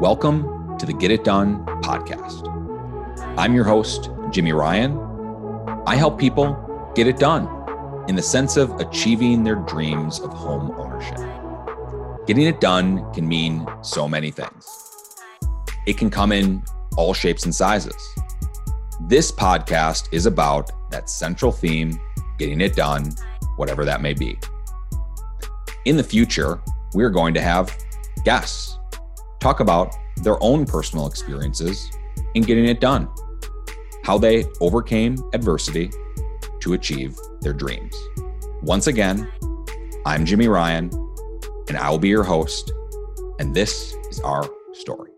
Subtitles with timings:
[0.00, 2.46] Welcome to the Get It Done podcast.
[3.36, 4.96] I'm your host, Jimmy Ryan.
[5.88, 7.48] I help people get it done
[8.08, 11.18] in the sense of achieving their dreams of home ownership.
[12.28, 14.68] Getting it done can mean so many things.
[15.84, 16.62] It can come in
[16.96, 18.14] all shapes and sizes.
[19.00, 21.98] This podcast is about that central theme,
[22.38, 23.16] getting it done,
[23.56, 24.38] whatever that may be.
[25.86, 26.60] In the future,
[26.94, 27.76] we're going to have
[28.24, 28.67] guests
[29.40, 31.90] talk about their own personal experiences
[32.34, 33.08] in getting it done,
[34.02, 35.90] how they overcame adversity
[36.60, 37.94] to achieve their dreams.
[38.62, 39.30] Once again,
[40.04, 40.90] I'm Jimmy Ryan,
[41.68, 42.72] and I will be your host,
[43.38, 45.12] and this is our story.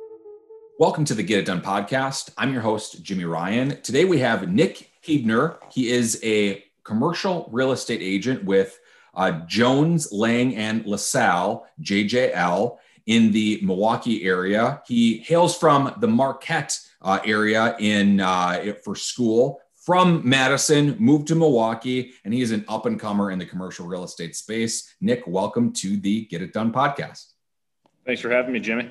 [0.79, 2.31] Welcome to the Get It Done podcast.
[2.37, 3.81] I'm your host, Jimmy Ryan.
[3.81, 5.59] Today we have Nick Huebner.
[5.73, 8.81] He is a commercial real estate agent with
[9.15, 12.77] uh, Jones, Lang, and LaSalle, JLL
[13.11, 14.81] in the Milwaukee area.
[14.87, 21.35] He hails from the Marquette uh, area in uh, for school from Madison, moved to
[21.35, 24.95] Milwaukee, and he is an up and comer in the commercial real estate space.
[25.01, 27.33] Nick, welcome to the Get It Done podcast.
[28.07, 28.89] Thanks for having me, Jimmy.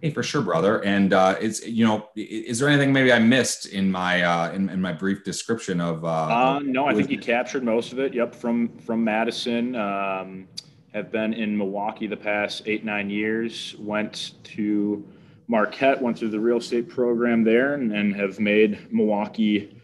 [0.00, 0.82] Hey, for sure, brother.
[0.82, 4.70] And uh, is you know, is there anything maybe I missed in my uh, in,
[4.70, 6.06] in my brief description of?
[6.06, 8.14] Uh, uh no, I think you captured most of it.
[8.14, 9.76] Yep, from from Madison.
[9.76, 10.48] Um,
[10.96, 13.76] have been in Milwaukee the past eight, nine years.
[13.78, 15.06] Went to
[15.46, 19.78] Marquette, went through the real estate program there, and, and have made Milwaukee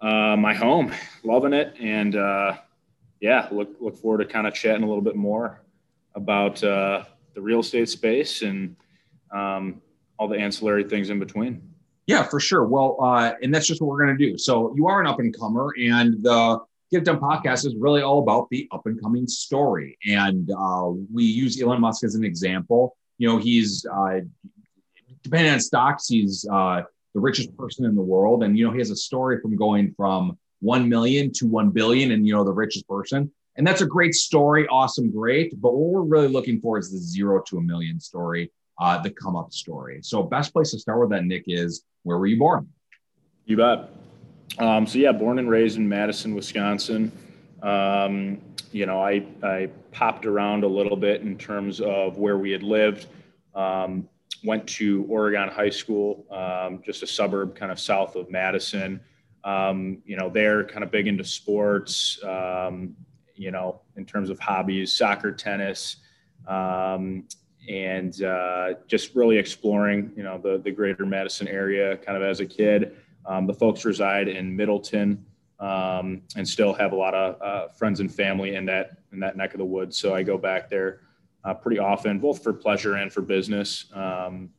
[0.00, 0.92] uh, my home.
[1.22, 2.56] Loving it, and uh,
[3.20, 5.62] yeah, look look forward to kind of chatting a little bit more
[6.16, 8.74] about uh, the real estate space and
[9.32, 9.80] um,
[10.18, 11.62] all the ancillary things in between.
[12.08, 12.64] Yeah, for sure.
[12.64, 14.36] Well, uh, and that's just what we're going to do.
[14.36, 16.58] So you are an up and comer, and the
[16.90, 19.98] Get Done podcast is really all about the up and coming story.
[20.06, 22.96] And uh, we use Elon Musk as an example.
[23.18, 24.20] You know, he's, uh,
[25.22, 26.82] depending on stocks, he's uh,
[27.14, 28.42] the richest person in the world.
[28.42, 32.12] And, you know, he has a story from going from 1 million to 1 billion
[32.12, 33.30] and, you know, the richest person.
[33.56, 34.66] And that's a great story.
[34.68, 35.10] Awesome.
[35.10, 35.60] Great.
[35.60, 38.50] But what we're really looking for is the zero to a million story,
[38.80, 39.98] uh, the come up story.
[40.02, 42.68] So, best place to start with that, Nick, is where were you born?
[43.46, 43.90] You bet.
[44.58, 47.12] Um, so yeah, born and raised in Madison, Wisconsin.
[47.62, 48.40] Um,
[48.72, 52.62] you know, I, I popped around a little bit in terms of where we had
[52.62, 53.06] lived.
[53.54, 54.08] Um,
[54.44, 59.00] went to Oregon High School, um, just a suburb kind of south of Madison.
[59.44, 62.22] Um, you know, they're kind of big into sports.
[62.24, 62.96] Um,
[63.34, 65.96] you know, in terms of hobbies, soccer, tennis,
[67.68, 70.12] and uh, just really exploring.
[70.16, 72.96] You know, the the greater Madison area, kind of as a kid.
[73.28, 75.24] Um, the folks reside in Middleton
[75.60, 79.36] um, and still have a lot of uh, friends and family in that in that
[79.36, 79.98] neck of the woods.
[79.98, 81.00] So I go back there
[81.44, 83.86] uh, pretty often, both for pleasure and for business.
[83.92, 84.50] Um,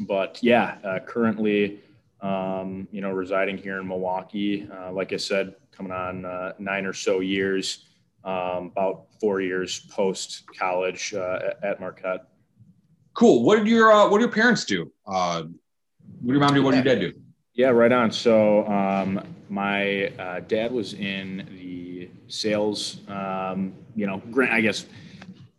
[0.00, 1.80] but yeah, uh, currently,
[2.20, 4.68] um, you know, residing here in Milwaukee.
[4.70, 7.86] Uh, like I said, coming on uh, nine or so years,
[8.24, 12.26] um, about four years post college uh, at Marquette.
[13.14, 13.44] Cool.
[13.44, 14.90] What did your What did your parents do?
[15.04, 15.46] what
[16.22, 16.62] did your mom do?
[16.62, 17.23] What did your dad do?
[17.54, 18.10] Yeah, right on.
[18.10, 24.20] So um, my uh, dad was in the sales, um, you know,
[24.50, 24.86] I guess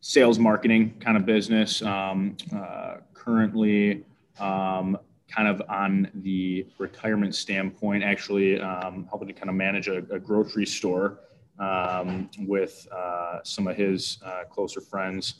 [0.01, 1.81] sales marketing kind of business.
[1.81, 4.03] Um, uh, currently,
[4.39, 4.97] um,
[5.29, 10.19] kind of on the retirement standpoint, actually um, helping to kind of manage a, a
[10.19, 11.19] grocery store
[11.59, 15.35] um, with uh, some of his uh, closer friends.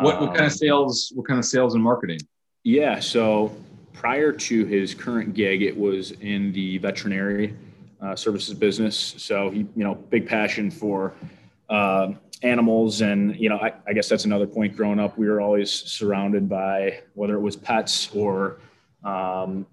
[0.00, 1.12] What, what kind of sales?
[1.14, 2.20] What kind of sales and marketing?
[2.64, 3.54] Yeah, so
[3.98, 7.56] prior to his current gig, it was in the veterinary
[8.00, 9.14] uh, services business.
[9.18, 11.14] So he, you know, big passion for
[11.68, 12.12] uh,
[12.44, 14.76] animals, and you know, I, I, guess that's another point.
[14.76, 18.60] Growing up, we were always surrounded by whether it was pets or,
[19.02, 19.66] um,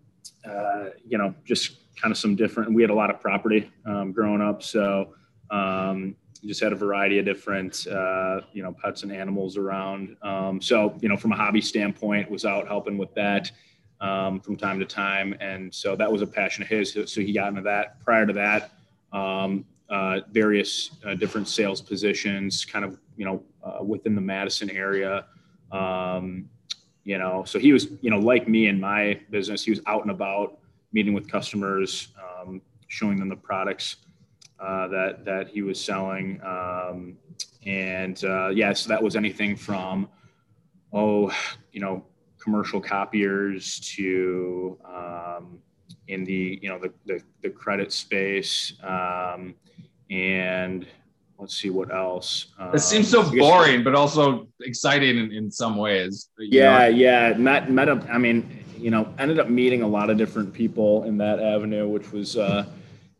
[0.43, 2.73] uh, you know, just kind of some different.
[2.73, 5.13] We had a lot of property um, growing up, so.
[5.51, 10.15] Um, just had a variety of different, uh, you know, pets and animals around.
[10.21, 13.49] Um, so, you know, from a hobby standpoint, was out helping with that
[14.01, 15.35] um, from time to time.
[15.39, 16.97] And so that was a passion of his.
[17.05, 17.99] So he got into that.
[18.03, 18.71] Prior to that,
[19.11, 24.69] um, uh, various uh, different sales positions, kind of, you know, uh, within the Madison
[24.69, 25.25] area.
[25.71, 26.49] Um,
[27.03, 30.01] you know, so he was, you know, like me in my business, he was out
[30.01, 30.57] and about
[30.91, 33.97] meeting with customers, um, showing them the products
[34.59, 36.41] uh, that that he was selling.
[36.43, 37.17] Um,
[37.65, 40.09] and uh, yeah, so that was anything from,
[40.93, 41.31] oh,
[41.71, 42.03] you know,
[42.45, 45.59] commercial copiers to um,
[46.07, 49.55] in the you know the, the, the credit space um,
[50.11, 50.85] and
[51.39, 52.53] let's see what else.
[52.73, 56.29] It seems so Um, boring, but also exciting in, in some ways.
[56.37, 56.87] Yeah, know?
[56.87, 57.33] yeah.
[57.33, 58.07] Met met up.
[58.09, 61.89] I mean, you know, ended up meeting a lot of different people in that avenue,
[61.89, 62.65] which was uh,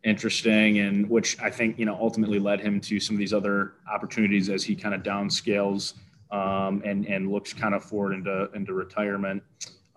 [0.04, 3.74] interesting, and which I think you know ultimately led him to some of these other
[3.92, 5.96] opportunities as he kind of downscales
[6.32, 9.44] um, and and looks kind of forward into into retirement.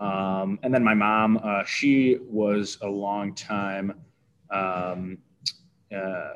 [0.00, 3.94] Um, and then my mom, uh, she was a long time
[4.50, 5.18] um,
[5.94, 6.34] uh,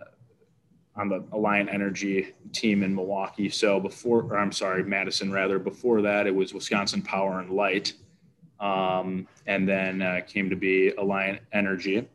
[0.96, 3.48] on the Alliant Energy team in Milwaukee.
[3.48, 5.58] So before, or I'm sorry, Madison rather.
[5.58, 7.94] Before that, it was Wisconsin Power and Light,
[8.58, 12.08] um, and then uh, came to be Alliant Energy.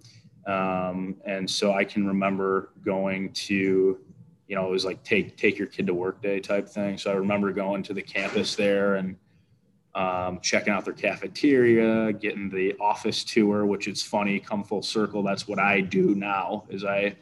[0.45, 3.99] Um, and so I can remember going to,
[4.47, 6.97] you know, it was like take take your kid to work day type thing.
[6.97, 9.15] So I remember going to the campus there and
[9.95, 14.39] um, checking out their cafeteria, getting the office tour, which is funny.
[14.39, 16.65] Come full circle, that's what I do now.
[16.69, 17.15] Is I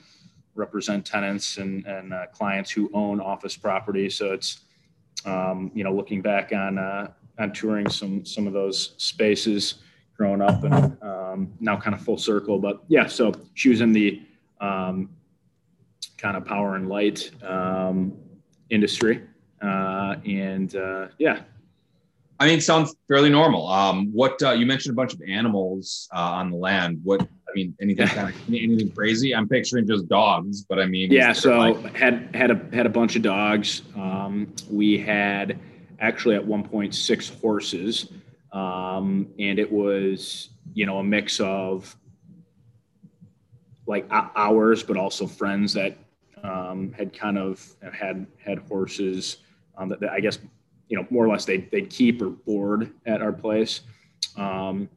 [0.55, 4.09] represent tenants and, and uh, clients who own office property.
[4.09, 4.61] So it's,
[5.25, 9.75] um, you know, looking back on, uh, on touring some, some of those spaces
[10.17, 12.57] growing up and um, now kind of full circle.
[12.57, 14.21] But yeah, so she was in the
[14.61, 15.09] um,
[16.25, 18.11] kind of power and light um,
[18.71, 19.21] industry.
[19.61, 21.41] Uh, and uh, yeah,
[22.39, 23.67] I mean, it sounds fairly normal.
[23.67, 26.99] Um, what uh, you mentioned a bunch of animals uh, on the land.
[27.03, 29.35] What I mean, anything kind of anything crazy?
[29.35, 32.89] I'm picturing just dogs, but I mean, yeah so like- had had a had a
[32.89, 35.59] bunch of dogs um, we had
[35.99, 38.09] actually at one point six horses
[38.51, 41.95] um, and it was you know a mix of
[43.85, 45.95] like ours but also friends that
[46.45, 49.37] um, had kind of had had horses
[49.77, 50.39] um, that, that i guess
[50.87, 53.81] you know more or less they'd, they'd keep or board at our place
[54.37, 54.89] um,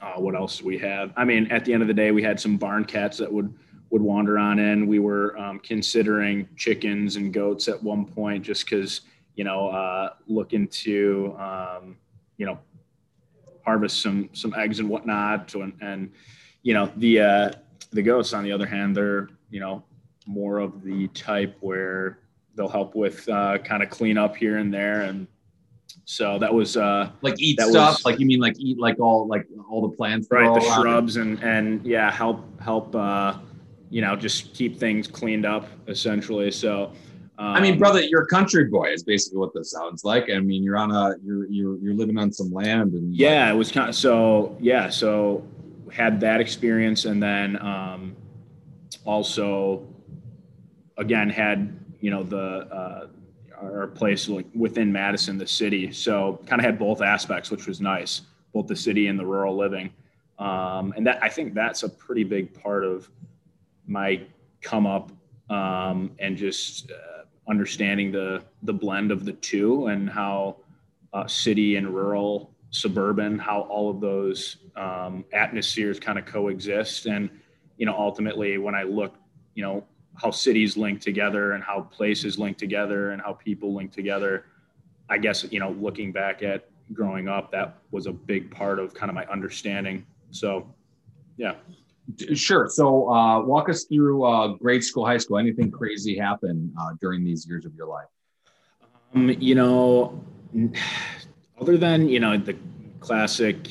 [0.00, 2.22] uh, what else do we have i mean at the end of the day we
[2.22, 3.52] had some barn cats that would
[3.90, 4.86] would wander on in.
[4.86, 9.02] We were um, considering chickens and goats at one point, just because
[9.36, 11.96] you know, uh, looking to um,
[12.36, 12.58] you know
[13.64, 15.54] harvest some some eggs and whatnot.
[15.54, 16.12] And, and
[16.62, 17.52] you know, the uh,
[17.92, 19.84] the goats, on the other hand, they're you know
[20.26, 22.18] more of the type where
[22.54, 25.26] they'll help with uh, kind of clean up here and there, and
[26.04, 27.72] so that was uh, like eat stuff?
[27.72, 30.28] was- like you mean like eat like all like all the plants?
[30.30, 33.38] right the shrubs and and yeah help help uh
[33.90, 36.92] you know just keep things cleaned up essentially so
[37.38, 38.92] um, I mean, brother, you're a country boy.
[38.92, 40.30] Is basically what this sounds like.
[40.30, 43.50] I mean, you're on a you're you're you're living on some land and like, yeah
[43.50, 45.46] it was kind of so yeah so
[45.92, 48.16] had that experience and then um
[49.04, 49.86] also
[50.98, 53.06] again had you know the uh
[53.60, 57.80] our place like within madison the city so kind of had both aspects which was
[57.80, 58.22] nice
[58.52, 59.90] both the city and the rural living
[60.38, 63.08] um and that i think that's a pretty big part of
[63.86, 64.20] my
[64.60, 65.10] come up
[65.50, 70.56] um and just uh, understanding the the blend of the two and how
[71.16, 77.06] uh, city and rural, suburban, how all of those um, atmospheres kind of coexist.
[77.06, 77.30] And,
[77.78, 79.14] you know, ultimately, when I look,
[79.54, 79.84] you know,
[80.16, 84.46] how cities link together and how places link together and how people link together,
[85.08, 88.94] I guess, you know, looking back at growing up, that was a big part of
[88.94, 90.06] kind of my understanding.
[90.30, 90.74] So,
[91.36, 91.54] yeah.
[92.34, 92.68] Sure.
[92.68, 95.38] So, uh, walk us through uh, grade school, high school.
[95.38, 98.06] Anything crazy happen uh, during these years of your life?
[99.14, 100.24] Um, you know,
[101.60, 102.56] other than you know the
[103.00, 103.68] classic,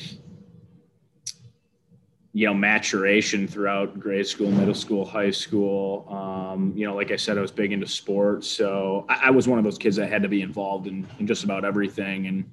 [2.36, 6.06] you know, maturation throughout grade school, middle school, high school.
[6.10, 9.48] Um, you know, like I said, I was big into sports, so I, I was
[9.48, 12.26] one of those kids that had to be involved in, in just about everything.
[12.26, 12.44] And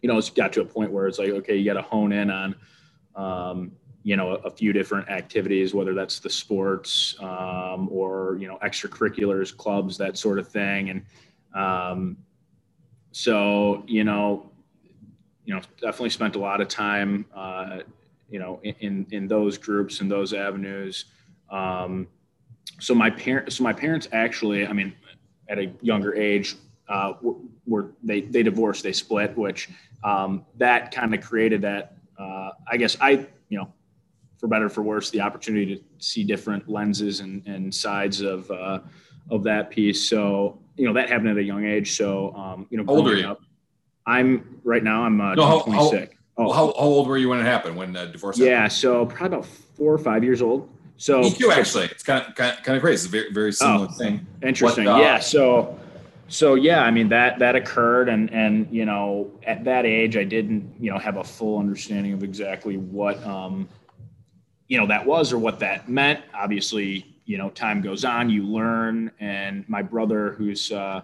[0.00, 2.12] you know, it's got to a point where it's like, okay, you got to hone
[2.12, 2.54] in on.
[3.16, 3.72] Um,
[4.04, 8.58] you know, a, a few different activities, whether that's the sports um, or you know
[8.62, 11.02] extracurriculars, clubs, that sort of thing, and
[11.52, 12.16] um,
[13.10, 14.52] so you know
[15.44, 17.80] you know definitely spent a lot of time uh,
[18.30, 21.06] you know in, in those groups and those avenues.
[21.50, 22.08] Um,
[22.80, 24.92] so my parents so my parents actually i mean
[25.48, 26.56] at a younger age
[26.88, 27.14] uh,
[27.66, 29.68] were, they they divorced they split which
[30.04, 33.10] um, that kind of created that uh, i guess i
[33.48, 33.72] you know
[34.38, 38.50] for better or for worse the opportunity to see different lenses and, and sides of
[38.50, 38.80] uh,
[39.30, 40.06] of that piece.
[40.10, 41.96] So you know that happened at a young age.
[41.96, 43.30] So um, you know How old are growing you?
[43.30, 43.40] up-
[44.08, 47.38] i'm right now i'm uh, No, how- 26 oh How, how old were you when
[47.40, 47.76] it happened?
[47.76, 48.38] When the divorce?
[48.38, 51.84] yeah so probably about four or five years old so Me too, actually.
[51.84, 53.04] It's kind of kind of, kind of crazy.
[53.04, 53.92] It's a very very similar Oh.
[53.92, 54.26] thing.
[54.42, 54.86] Interesting.
[54.86, 55.18] What, uh, yeah.
[55.18, 55.78] So,
[56.28, 60.24] so yeah, I mean that that occurred, and and you know at that age I
[60.24, 63.68] didn't you know have a full understanding of exactly what um,
[64.68, 66.20] you know that was or what that meant.
[66.32, 69.10] Obviously, you know, time goes on, you learn.
[69.20, 71.02] And my brother, who's uh,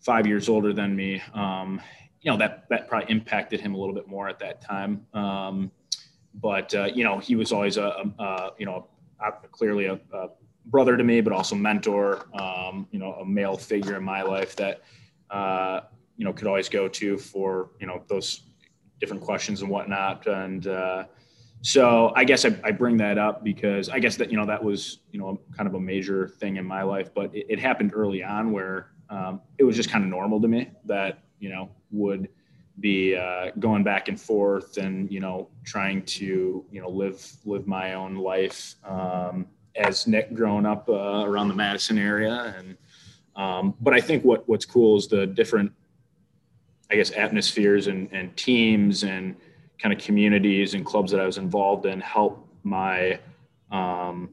[0.00, 1.80] five years older than me, um,
[2.24, 5.06] you know, that that probably impacted him a little bit more at that time.
[5.12, 5.70] Um,
[6.34, 7.82] but uh, you know, he was always a,
[8.18, 8.88] a, a you know
[9.20, 10.00] a, clearly a,
[10.66, 12.26] brother to me, but also mentor.
[12.34, 14.82] Um, you know, a male figure in my life that
[15.30, 15.80] uh,
[16.16, 18.44] you know could always go to for you know those
[19.00, 20.26] different questions and whatnot.
[20.26, 21.04] And uh,
[21.60, 24.64] so I guess I, I, bring that up because I guess that you know that
[24.64, 27.92] was you know kind of a major thing in my life, but it, it happened
[27.94, 31.68] early on where um, it was just kind of normal to me that you know
[31.90, 32.28] would
[32.80, 37.66] be uh, going back and forth and you know trying to you know live live
[37.66, 39.46] my own life um,
[39.76, 42.76] as Nick growing up uh, around the Madison area and
[43.36, 45.70] um, but I think what what's cool is the different
[46.90, 49.36] I guess atmospheres and, and teams and
[49.78, 53.18] kind of communities and clubs that I was involved in help my
[53.70, 54.30] um,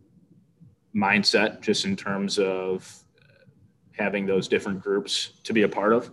[0.95, 3.03] mindset just in terms of
[3.97, 6.11] having those different groups to be a part of.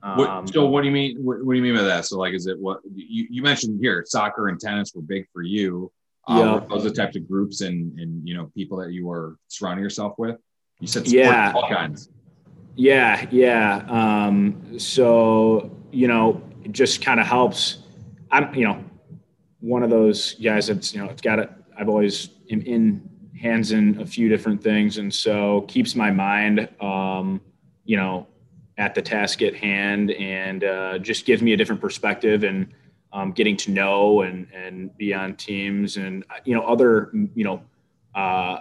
[0.00, 1.18] What, um, so what do you mean?
[1.24, 2.06] What, what, do you mean by that?
[2.06, 4.04] So like, is it what you, you mentioned here?
[4.06, 5.90] Soccer and tennis were big for you.
[6.28, 6.60] Um, yeah.
[6.68, 9.82] Those are the types of groups and and you know people that you were surrounding
[9.82, 10.36] yourself with.
[10.78, 12.10] You said yeah, all kinds.
[12.76, 13.84] Yeah, yeah.
[13.88, 17.78] Um, so you know, it just kind of helps.
[18.30, 18.84] I'm you know
[19.60, 21.50] one of those guys that's you know it's got it.
[21.76, 23.08] I've always am in
[23.40, 26.68] hands in a few different things, and so keeps my mind.
[26.80, 27.40] Um,
[27.84, 28.28] you know
[28.78, 32.72] at the task at hand and uh, just gives me a different perspective and
[33.12, 37.60] um, getting to know and and be on teams and you know other you know
[38.14, 38.60] uh,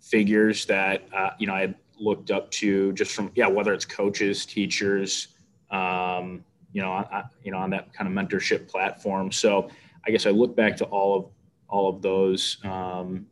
[0.00, 4.44] figures that uh, you know I looked up to just from yeah whether it's coaches
[4.44, 5.28] teachers
[5.70, 9.32] um, you know I, you know on that kind of mentorship platform.
[9.32, 9.70] So
[10.06, 11.26] I guess I look back to all of
[11.68, 13.26] all of those um,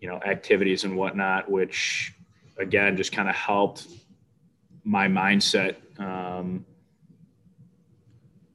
[0.00, 2.14] you know activities and whatnot which
[2.58, 3.88] again just kind of helped
[4.84, 6.64] my mindset um,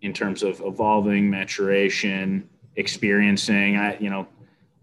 [0.01, 3.77] in terms of evolving, maturation, experiencing.
[3.77, 4.27] I, you know,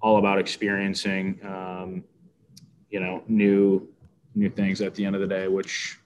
[0.00, 2.04] all about experiencing, um,
[2.90, 3.88] you know, new
[4.34, 5.48] new things at the end of the day.
[5.48, 5.98] Which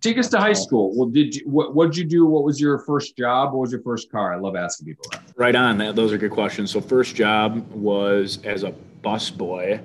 [0.00, 0.96] take us to high school.
[0.96, 2.26] Well, did you what what did you do?
[2.26, 3.52] What was your first job?
[3.52, 4.34] What was your first car?
[4.34, 5.22] I love asking people that.
[5.36, 5.78] Right on.
[5.94, 6.70] Those are good questions.
[6.70, 9.80] So first job was as a bus boy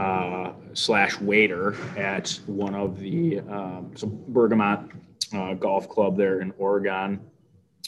[0.00, 4.90] uh, slash waiter at one of the um, so Bergamont
[5.34, 7.20] uh, Golf Club there in Oregon.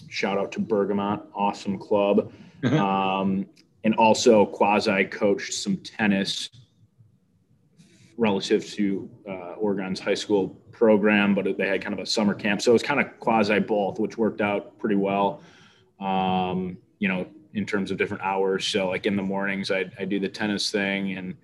[0.09, 2.31] Shout out to Bergamont, awesome club,
[2.62, 2.76] mm-hmm.
[2.76, 3.47] um,
[3.85, 6.50] and also quasi coached some tennis
[8.19, 12.61] relative to uh, Oregon's high school program, but they had kind of a summer camp,
[12.61, 15.40] so it was kind of quasi both, which worked out pretty well.
[15.99, 18.66] Um, you know, in terms of different hours.
[18.66, 21.35] So like in the mornings, I I do the tennis thing and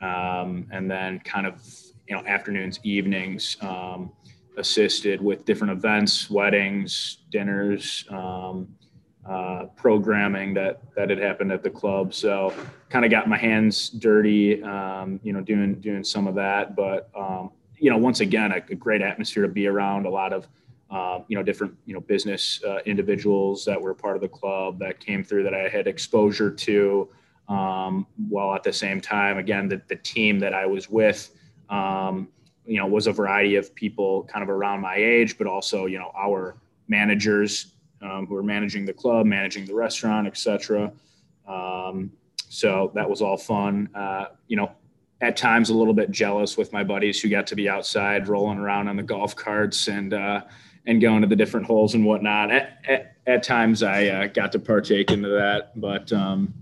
[0.00, 1.60] um, and then kind of
[2.08, 4.10] you know afternoons, evenings, um,
[4.56, 8.68] assisted with different events, weddings, dinners, um,
[9.28, 12.14] uh, programming that that had happened at the club.
[12.14, 12.52] So
[12.88, 16.74] kind of got my hands dirty, um, you know, doing doing some of that.
[16.74, 20.06] But um, you know, once again, a, a, great atmosphere to be around.
[20.06, 20.48] A lot of
[20.90, 24.78] uh, you know different you know business uh, individuals that were part of the club
[24.78, 27.08] that came through that I had exposure to
[27.48, 31.30] um, while at the same time, again, the, the team that I was with,
[31.70, 32.28] um,
[32.66, 35.98] you know, was a variety of people kind of around my age, but also, you
[35.98, 36.56] know, our
[36.88, 40.92] managers um, who were managing the club, managing the restaurant, etc.
[41.46, 42.12] Um,
[42.48, 43.88] so that was all fun.
[43.94, 44.70] Uh, you know,
[45.20, 48.58] at times a little bit jealous with my buddies who got to be outside rolling
[48.58, 50.42] around on the golf carts and uh,
[50.86, 52.50] and going to the different holes and whatnot.
[52.50, 56.54] At, at, at times I uh, got to partake into that, but um,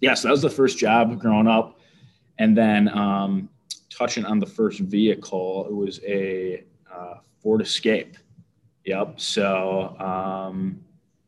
[0.00, 1.78] yeah, so that was the first job growing up.
[2.38, 3.50] And then um,
[3.90, 8.16] touching on the first vehicle, it was a uh, Ford Escape.
[8.86, 9.20] Yep.
[9.20, 10.82] So, um,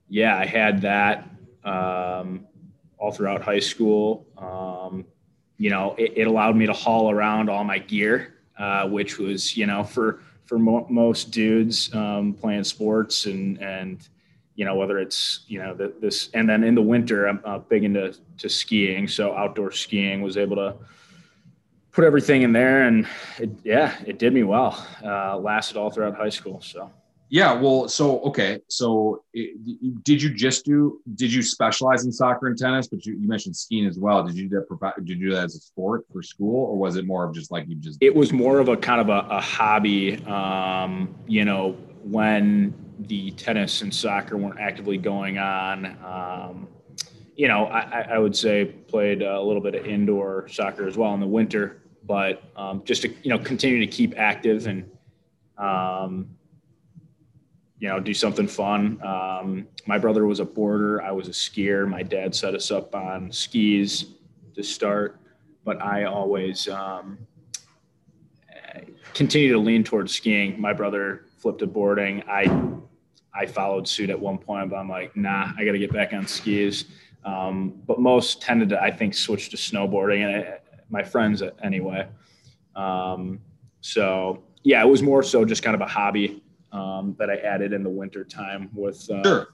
[0.09, 1.29] yeah, I had that
[1.65, 2.47] um,
[2.99, 4.27] all throughout high school.
[4.39, 5.05] Um,
[5.59, 9.57] you know, it, it, allowed me to haul around all my gear, uh, which was,
[9.57, 14.09] you know, for for mo- most dudes um, playing sports and and
[14.55, 17.59] you know whether it's you know the, this and then in the winter i'm uh,
[17.59, 19.09] big into to skiing.
[19.09, 20.75] So outdoor skiing was able to
[21.93, 23.07] put everything in there and
[23.39, 26.91] it, yeah it did me well uh, lasted all throughout high school so.
[27.29, 32.47] Yeah well so okay so it, did you just do did you specialize in soccer
[32.49, 32.89] and tennis?
[32.89, 34.23] But you, you mentioned skiing as well.
[34.23, 36.97] Did you do that did you do that as a sport for school or was
[36.97, 39.27] it more of just like you just it was more of a kind of a,
[39.31, 41.73] a hobby um, you know
[42.05, 45.87] when the tennis and soccer weren't actively going on.
[46.05, 46.69] Um,
[47.37, 51.15] you know, I, I would say played a little bit of indoor soccer as well
[51.15, 54.91] in the winter, but um, just to you know continue to keep active and
[55.59, 56.29] um,
[57.79, 59.01] you know do something fun.
[59.03, 61.89] Um, my brother was a boarder, I was a skier.
[61.89, 64.07] My dad set us up on skis
[64.55, 65.19] to start,
[65.65, 67.19] but I always um,
[69.15, 70.61] continue to lean towards skiing.
[70.61, 72.23] My brother flipped to boarding.
[72.29, 72.45] I
[73.35, 76.13] I followed suit at one point, but I'm like, nah, I got to get back
[76.13, 76.85] on skis.
[77.25, 80.59] Um, but most tended to, I think, switch to snowboarding, and I,
[80.91, 82.09] my friends anyway.
[82.75, 83.41] Um,
[83.81, 87.73] so yeah, it was more so just kind of a hobby um, that I added
[87.73, 89.49] in the winter time with, uh, sure.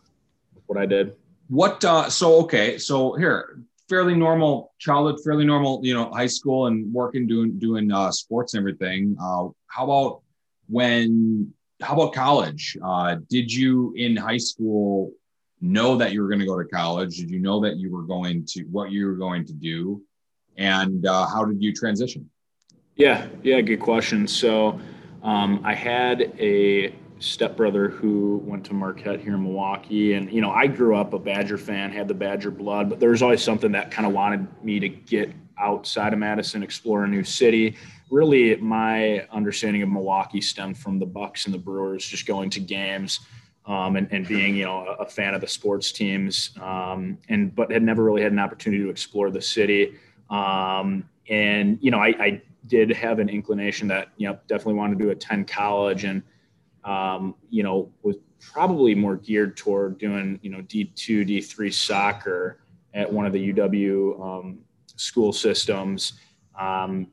[0.66, 1.14] what I did.
[1.49, 1.85] What?
[1.85, 6.92] Uh, so okay, so here, fairly normal childhood, fairly normal, you know, high school and
[6.92, 9.16] working, doing doing uh, sports and everything.
[9.20, 10.23] Uh, how about
[10.68, 11.52] when?
[11.80, 12.76] How about college?
[12.82, 15.12] Uh, did you in high school
[15.61, 17.16] know that you were going to go to college?
[17.18, 20.02] Did you know that you were going to what you were going to do?
[20.56, 22.28] And uh, how did you transition?
[22.97, 24.26] Yeah, yeah, good question.
[24.26, 24.80] So
[25.23, 30.50] um, I had a stepbrother who went to Marquette here in Milwaukee, and you know
[30.50, 33.70] I grew up a Badger fan, had the Badger blood, but there was always something
[33.73, 37.76] that kind of wanted me to get outside of Madison, explore a new city.
[38.11, 42.61] Really, my understanding of Milwaukee stemmed from the Bucks and the Brewers, just going to
[42.61, 43.21] games
[43.67, 46.50] um, and, and, being you know a, fan of the sports teams.
[46.61, 49.95] Um, and but had never really had an opportunity to explore the city.
[50.31, 54.99] Um, and you know I, I, did have an inclination that you know definitely wanted
[54.99, 56.23] to attend college and
[56.85, 62.61] um, you know was probably more geared toward doing you know d2 d3 soccer
[62.93, 64.59] at one of the uw um,
[64.97, 66.15] school systems.
[66.59, 67.07] Um,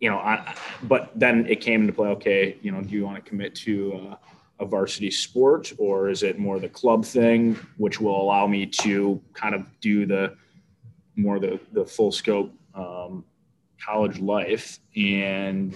[0.00, 3.22] you know I, but then it came into play okay you know do you want
[3.22, 4.16] to commit to
[4.58, 9.20] a varsity sport or is it more the club thing which will allow me to
[9.34, 10.36] kind of do the
[11.16, 13.24] more the the full scope um,
[13.84, 15.74] college life and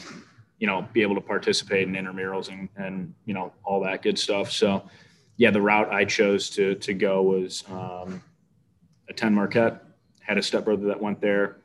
[0.58, 4.18] you know be able to participate in intramurals and and you know all that good
[4.18, 4.50] stuff?
[4.50, 4.82] So
[5.36, 8.22] yeah the route i chose to to go was um,
[9.08, 9.82] attend marquette.
[10.20, 11.56] Had a stepbrother that went there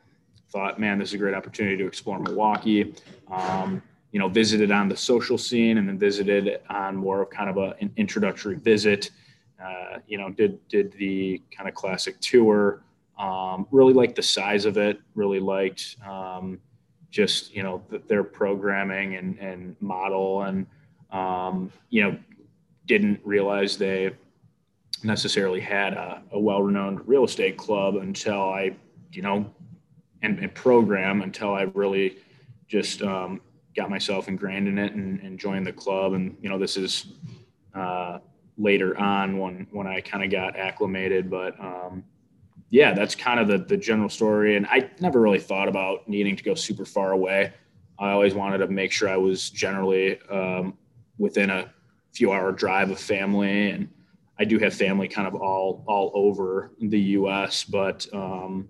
[0.50, 2.94] thought man this is a great opportunity to explore milwaukee
[3.30, 3.82] um,
[4.16, 7.58] you know, visited on the social scene and then visited on more of kind of
[7.58, 9.10] a, an introductory visit.
[9.62, 12.82] Uh, you know, did did the kind of classic tour.
[13.18, 15.00] Um, really liked the size of it.
[15.14, 16.58] Really liked um,
[17.10, 20.66] just you know their programming and and model and
[21.10, 22.18] um, you know
[22.86, 24.12] didn't realize they
[25.02, 28.74] necessarily had a, a well-renowned real estate club until I
[29.12, 29.52] you know
[30.22, 32.18] and, and program until I really
[32.68, 33.40] just um,
[33.74, 36.14] got myself ingrained in it and, and joined the club.
[36.14, 37.12] And you know, this is
[37.74, 38.18] uh,
[38.58, 42.04] later on when when I kind of got acclimated, but um,
[42.70, 44.56] yeah, that's kind of the the general story.
[44.56, 47.52] And I never really thought about needing to go super far away.
[47.98, 50.76] I always wanted to make sure I was generally um,
[51.18, 51.72] within a
[52.12, 53.88] few hour drive of family and
[54.38, 58.68] I do have family kind of all all over the U.S., but um,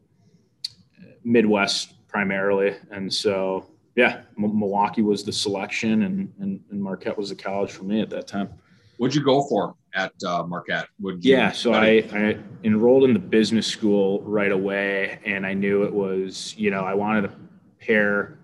[1.27, 7.31] Midwest primarily, and so yeah, M- Milwaukee was the selection, and, and, and Marquette was
[7.31, 8.51] the college for me at that time.
[8.99, 10.89] What'd you go for at uh, Marquette?
[11.01, 15.83] Would yeah, so I, I enrolled in the business school right away, and I knew
[15.83, 17.33] it was you know I wanted to
[17.81, 18.39] pair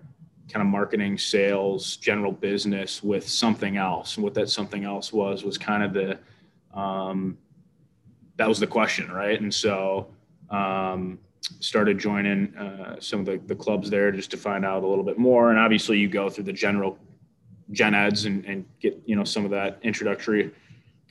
[0.49, 4.17] kind of marketing, sales, general business with something else.
[4.17, 6.19] And what that something else was was kind of the
[6.79, 7.37] um,
[8.37, 9.39] that was the question, right?
[9.39, 10.07] And so
[10.49, 11.17] um,
[11.59, 15.03] started joining uh, some of the, the clubs there just to find out a little
[15.03, 15.49] bit more.
[15.49, 16.97] And obviously, you go through the general
[17.71, 20.51] gen eds and, and get you know some of that introductory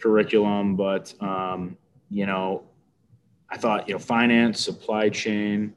[0.01, 0.77] curriculum.
[0.77, 1.77] But um,
[2.11, 2.63] you know,
[3.51, 5.75] I thought you know finance, supply chain,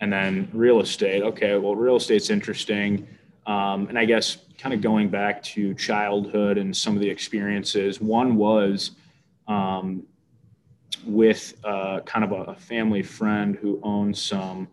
[0.00, 1.22] and then real estate.
[1.22, 3.06] Okay, well, real estate's interesting.
[3.46, 8.00] Um, and I guess kind of going back to childhood and some of the experiences.
[8.00, 8.90] One was
[9.46, 10.02] um,
[11.06, 14.68] with uh, kind of a, family friend who owns some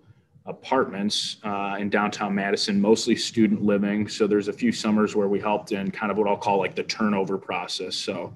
[0.45, 4.07] apartments uh, in downtown Madison, mostly student living.
[4.07, 6.75] So there's a few summers where we helped in kind of what I'll call like
[6.75, 7.95] the turnover process.
[7.95, 8.33] So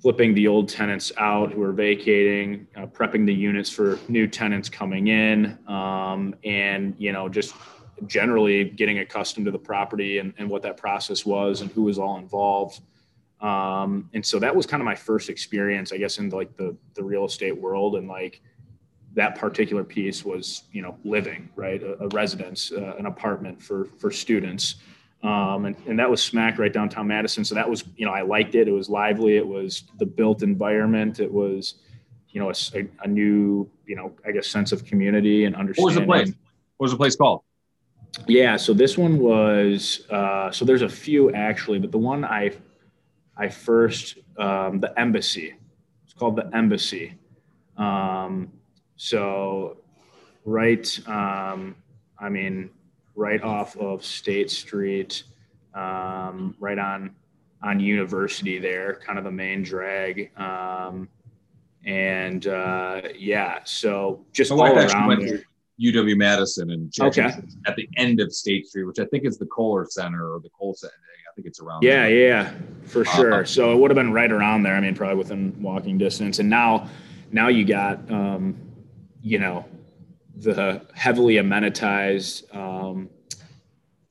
[0.00, 4.68] flipping the old tenants out who are vacating, uh, prepping the units for new tenants
[4.68, 7.54] coming in, um, and you know just
[8.06, 11.98] generally getting accustomed to the property and, and what that process was and who was
[11.98, 12.80] all involved.
[13.40, 16.76] Um, and so that was kind of my first experience, I guess, in like the
[16.94, 18.40] the real estate world, and like
[19.14, 23.86] that particular piece was, you know, living right, a, a residence, uh, an apartment for
[23.98, 24.76] for students,
[25.22, 27.44] um, and and that was smack right downtown Madison.
[27.44, 28.66] So that was, you know, I liked it.
[28.66, 29.36] It was lively.
[29.36, 31.20] It was the built environment.
[31.20, 31.74] It was,
[32.30, 36.06] you you know, a, a, new, you know, I guess sense of community and understanding.
[36.06, 36.38] What was the place?
[36.76, 37.42] What was the place called?
[38.26, 42.52] Yeah, so this one was uh, so there's a few actually, but the one I
[43.38, 45.54] I first um, the embassy.
[46.04, 47.14] It's called the embassy.
[47.76, 48.52] Um,
[48.96, 49.78] so
[50.44, 51.76] right, um,
[52.18, 52.70] I mean,
[53.14, 55.22] right off of State Street,
[55.74, 57.14] um, right on
[57.62, 60.30] on University there, kind of the main drag.
[60.38, 61.08] Um,
[61.84, 65.42] and uh, yeah, so just all around there.
[65.80, 67.30] UW Madison and okay.
[67.66, 70.50] at the end of State Street, which I think is the Kohler Center or the
[70.50, 70.92] Kohl Center.
[71.38, 71.84] Think it's around.
[71.84, 72.28] Yeah, there.
[72.28, 73.34] yeah, for uh, sure.
[73.34, 74.74] Uh, so it would have been right around there.
[74.74, 76.40] I mean, probably within walking distance.
[76.40, 76.88] And now,
[77.30, 78.56] now you got, um,
[79.22, 79.64] you know,
[80.34, 83.08] the heavily amenitized um,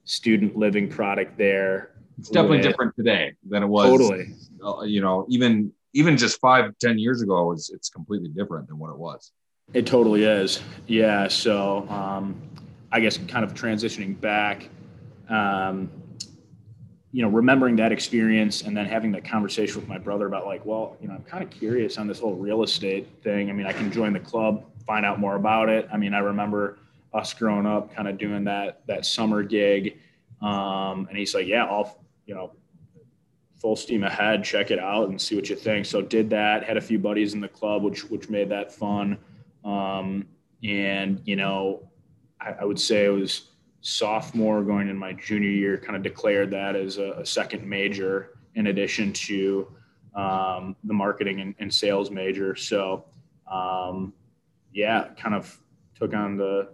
[0.06, 1.92] student living product there.
[2.18, 3.90] It's definitely with, different today than it was.
[3.90, 4.34] Totally.
[4.63, 8.80] Uh, you know, even even just five, ten years ago, it's it's completely different than
[8.80, 9.34] what it was.
[9.74, 10.62] It totally is.
[10.88, 11.28] Yeah.
[11.28, 12.42] So um,
[12.90, 14.70] I guess kind of transitioning back,
[15.28, 15.92] um,
[17.17, 20.63] you know, remembering that experience and then having that conversation with my brother about like,
[20.63, 23.49] well, you know, I'm kind of curious on this whole real estate thing.
[23.49, 25.89] I mean, I can join the club, find out more about it.
[25.91, 26.77] I mean, I remember
[27.15, 29.97] us growing up kind of doing that that summer gig.
[30.43, 32.51] Um, and he's like, yeah, I'll, you know,
[33.56, 35.88] full steam ahead, check it out and see what you think.
[35.88, 39.17] So did that, had a few buddies in the club, which, which made that fun.
[39.65, 40.27] Um,
[40.63, 41.89] and, you know,
[42.39, 43.49] I, I, would say it was
[43.82, 48.38] sophomore going in my junior year, kind of declared that as a, a second major
[48.56, 49.68] in addition to
[50.16, 52.56] um, the marketing and, and, sales major.
[52.56, 53.06] So,
[53.52, 54.13] um,
[54.74, 55.60] yeah, kind of
[55.96, 56.70] took on the,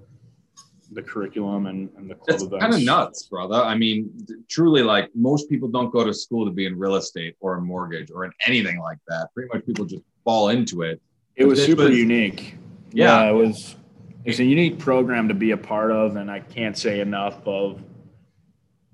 [0.93, 2.61] the curriculum and, and the club That's events.
[2.63, 3.55] kind of nuts, brother.
[3.55, 7.35] I mean, truly, like most people don't go to school to be in real estate
[7.41, 9.27] or a mortgage or in anything like that.
[9.33, 11.01] Pretty much people just fall into it.
[11.35, 12.55] It was super unique
[12.93, 13.75] yeah, it was
[14.25, 17.81] it's a unique program to be a part of, and I can't say enough of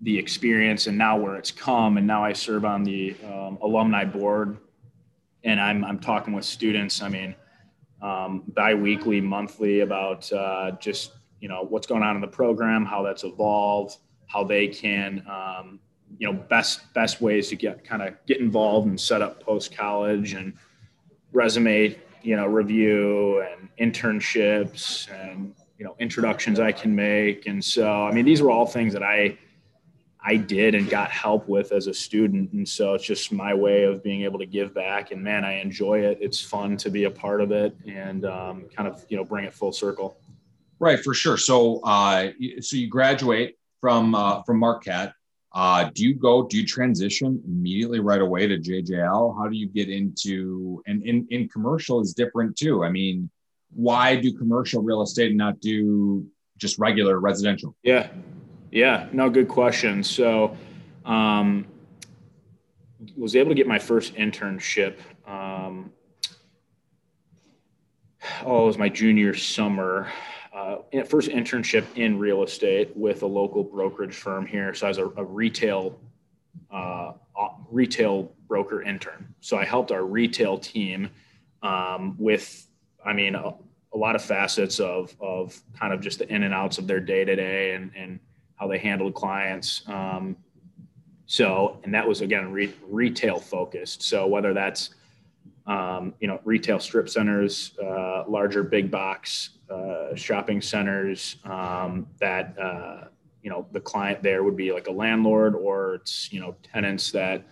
[0.01, 1.97] the experience and now where it's come.
[1.97, 4.57] And now I serve on the um, alumni board,
[5.43, 7.01] and I'm I'm talking with students.
[7.01, 7.35] I mean,
[8.01, 13.03] um, biweekly, monthly about uh, just you know what's going on in the program, how
[13.03, 15.79] that's evolved, how they can um,
[16.17, 19.75] you know best best ways to get kind of get involved and set up post
[19.75, 20.53] college and
[21.33, 27.47] resume you know review and internships and you know introductions I can make.
[27.47, 29.38] And so I mean these were all things that I
[30.21, 32.51] I did and got help with as a student.
[32.51, 35.12] And so it's just my way of being able to give back.
[35.12, 36.17] And man I enjoy it.
[36.21, 39.45] It's fun to be a part of it and um, kind of you know bring
[39.45, 40.17] it full circle.
[40.79, 41.38] Right for sure.
[41.38, 45.13] So uh, so you graduate from uh, from Marquette
[45.53, 49.35] uh, do you go, do you transition immediately right away to JLL?
[49.38, 52.83] How do you get into, and in, in commercial is different too.
[52.83, 53.29] I mean,
[53.71, 57.75] why do commercial real estate and not do just regular residential?
[57.83, 58.09] Yeah.
[58.71, 59.07] Yeah.
[59.12, 60.03] No, good question.
[60.03, 60.55] So,
[61.05, 61.65] um,
[63.15, 64.97] was able to get my first internship.
[65.25, 65.91] Um,
[68.43, 70.12] oh, it was my junior summer
[70.53, 74.73] uh, first internship in real estate with a local brokerage firm here.
[74.73, 75.99] So I was a, a retail
[76.71, 77.13] uh,
[77.69, 79.33] retail broker intern.
[79.41, 81.09] So I helped our retail team
[81.62, 82.67] um, with,
[83.05, 83.53] I mean, a,
[83.93, 86.99] a, lot of facets of of kind of just the in and outs of their
[86.99, 88.19] day to day and and
[88.55, 89.83] how they handled clients.
[89.88, 90.35] Um,
[91.25, 94.03] so, and that was again re- retail focused.
[94.03, 94.91] So whether that's
[95.69, 102.58] um, you know retail strip centers, uh, larger big box uh, shopping centers um, that
[102.60, 103.05] uh,
[103.43, 107.12] you know the client there would be like a landlord or it's you know tenants
[107.12, 107.45] that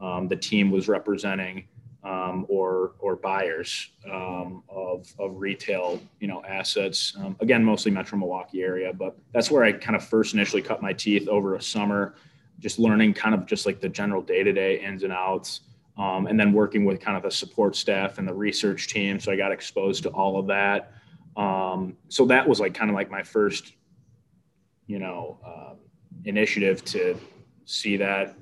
[0.00, 1.66] um, the team was representing
[2.04, 7.16] um, or or buyers um, of of retail you know assets.
[7.18, 10.82] Um, again, mostly Metro Milwaukee area, but that's where I kind of first initially cut
[10.82, 12.14] my teeth over a summer,
[12.60, 15.62] just learning kind of just like the general day to day ins and outs.
[15.98, 19.18] Um, and then working with kind of the support staff and the research team.
[19.18, 20.92] So I got exposed to all of that.
[21.36, 23.72] Um, so that was like kind of like my first,
[24.86, 25.74] you know, uh,
[26.24, 27.18] initiative to
[27.64, 28.36] see that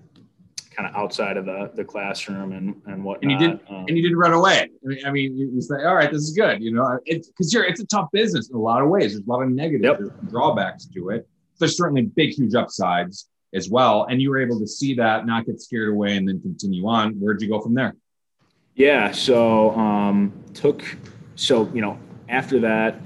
[0.74, 3.22] kind of outside of the, the classroom and and what.
[3.22, 4.68] And you did um, and you didn't run away.
[4.84, 6.62] I mean, I mean you, say, all right, this is good.
[6.62, 9.12] You know, because you're it's a tough business in a lot of ways.
[9.12, 10.28] There's a lot of negative yep.
[10.28, 11.28] drawbacks to it.
[11.58, 14.04] There's certainly big, huge upsides as well.
[14.04, 17.14] And you were able to see that, not get scared away, and then continue on.
[17.14, 17.94] Where'd you go from there?
[18.74, 20.84] Yeah, so um, took
[21.36, 23.00] so you know after that,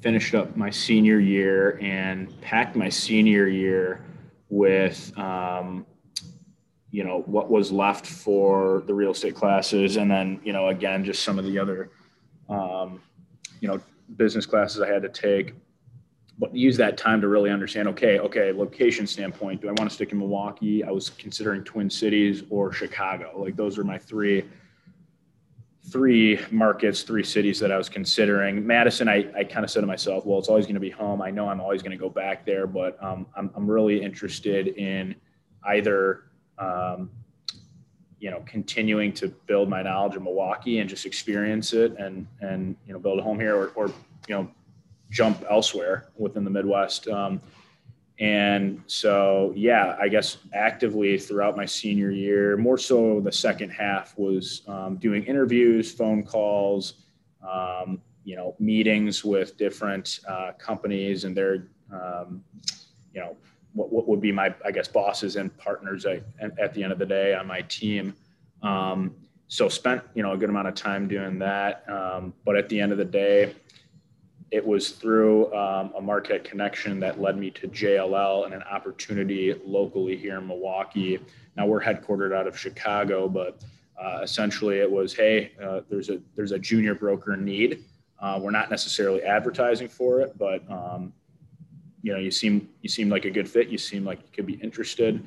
[0.00, 4.04] finished up my senior year and packed my senior year
[4.50, 5.86] with um,
[6.90, 11.04] you know what was left for the real estate classes and then you know again
[11.04, 11.90] just some of the other
[12.48, 13.00] um,
[13.60, 13.80] you know
[14.16, 15.54] business classes i had to take
[16.52, 20.12] use that time to really understand okay okay location standpoint do i want to stick
[20.12, 20.84] in milwaukee?
[20.84, 23.32] I was considering twin cities or chicago.
[23.36, 24.44] Like those are my three
[25.90, 28.66] three markets three cities that i was considering.
[28.66, 31.22] Madison i, I kind of said to myself well it's always going to be home.
[31.22, 34.68] I know i'm always going to go back there but um, I'm, I'm really interested
[34.68, 35.16] in
[35.64, 36.24] either
[36.58, 37.10] um,
[38.20, 42.76] you know continuing to build my knowledge of milwaukee and just experience it and and
[42.86, 43.88] you know build a home here or, or
[44.28, 44.48] you know
[45.10, 47.08] jump elsewhere within the Midwest.
[47.08, 47.40] Um,
[48.20, 54.18] and so, yeah, I guess actively throughout my senior year, more so the second half
[54.18, 56.94] was um, doing interviews, phone calls,
[57.48, 62.42] um, you know, meetings with different uh, companies and their, um,
[63.14, 63.36] you know,
[63.72, 66.22] what, what would be my, I guess, bosses and partners at,
[66.58, 68.14] at the end of the day on my team.
[68.62, 69.14] Um,
[69.46, 71.88] so spent, you know, a good amount of time doing that.
[71.88, 73.54] Um, but at the end of the day,
[74.50, 79.54] it was through um, a Marquette connection that led me to JLL and an opportunity
[79.64, 81.18] locally here in Milwaukee.
[81.56, 83.60] Now we're headquartered out of Chicago, but
[84.02, 87.84] uh, essentially it was, hey, uh, there's a there's a junior broker need.
[88.20, 91.12] Uh, we're not necessarily advertising for it, but um,
[92.02, 93.68] you know, you seem you seem like a good fit.
[93.68, 95.22] You seem like you could be interested.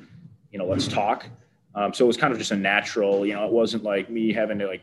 [0.50, 1.26] You know, let's talk.
[1.74, 3.24] Um, so it was kind of just a natural.
[3.24, 4.82] You know, it wasn't like me having to like,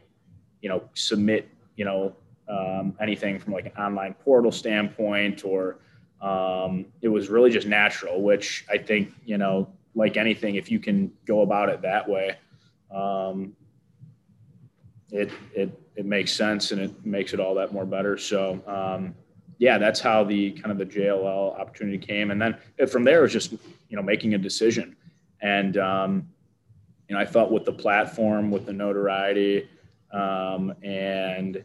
[0.62, 1.49] you know, submit.
[1.75, 2.15] You know,
[2.50, 5.80] um, anything from like an online portal standpoint or
[6.22, 10.80] um, it was really just natural which i think you know like anything if you
[10.80, 12.36] can go about it that way
[12.92, 13.54] um,
[15.12, 18.18] it, it it makes sense and it makes it all that more better.
[18.18, 19.16] So um,
[19.58, 22.32] yeah that's how the kind of the jll opportunity came.
[22.32, 22.58] And then
[22.88, 24.96] from there it was just you know making a decision.
[25.42, 26.30] And um,
[27.08, 29.68] you know i felt with the platform with the notoriety
[30.14, 31.64] um, and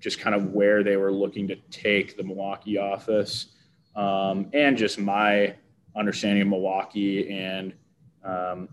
[0.00, 3.46] just kind of where they were looking to take the Milwaukee office
[3.96, 5.54] um, and just my
[5.96, 7.72] understanding of Milwaukee and
[8.24, 8.68] um,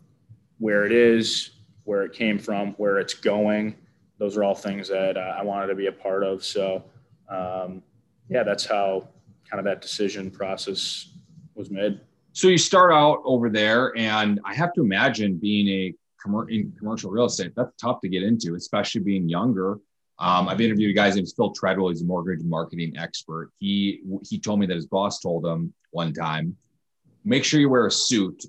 [0.57, 1.51] where it is,
[1.84, 3.75] where it came from, where it's going.
[4.17, 6.43] Those are all things that uh, I wanted to be a part of.
[6.43, 6.84] So,
[7.29, 7.81] um,
[8.29, 9.07] yeah, that's how
[9.49, 11.10] kind of that decision process
[11.55, 11.99] was made.
[12.34, 17.25] So you start out over there, and I have to imagine being a commercial real
[17.25, 19.79] estate, that's tough to get into, especially being younger.
[20.21, 21.89] Um, I've interviewed a guy named Phil Treadwell.
[21.89, 23.51] He's a mortgage marketing expert.
[23.57, 26.55] He he told me that his boss told him one time,
[27.25, 28.45] make sure you wear a suit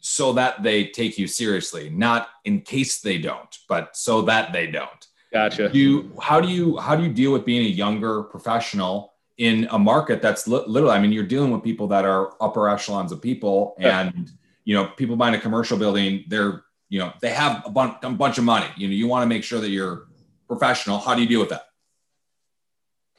[0.00, 4.66] so that they take you seriously, not in case they don't, but so that they
[4.66, 5.06] don't.
[5.32, 5.70] Gotcha.
[5.72, 9.78] You how do you how do you deal with being a younger professional in a
[9.78, 10.94] market that's li- literally?
[10.94, 14.30] I mean, you're dealing with people that are upper echelons of people, and
[14.64, 18.10] you know, people buying a commercial building, they're you know they have a, bun- a
[18.10, 18.66] bunch of money.
[18.76, 20.09] You know, you want to make sure that you're
[20.50, 20.98] professional.
[20.98, 21.66] How do you deal with that?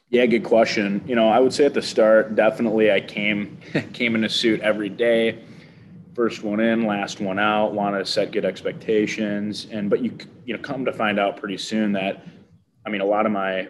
[0.10, 1.02] Yeah, good question.
[1.08, 3.58] You know, I would say at the start, definitely I came
[3.94, 5.42] came in a suit every day.
[6.14, 7.74] First one in, last one out.
[7.74, 11.58] Want to set good expectations, and but you you know come to find out pretty
[11.58, 12.28] soon that,
[12.86, 13.70] I mean, a lot of my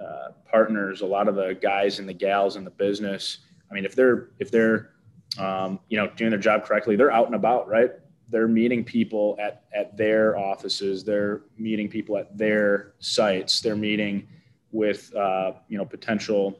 [0.00, 3.38] uh, partners, a lot of the guys and the gals in the business.
[3.68, 4.90] I mean, if they're if they're
[5.36, 7.90] um, you know doing their job correctly, they're out and about, right?
[8.30, 14.26] They're meeting people at, at their offices they're meeting people at their sites they're meeting
[14.74, 16.58] with uh, you know potential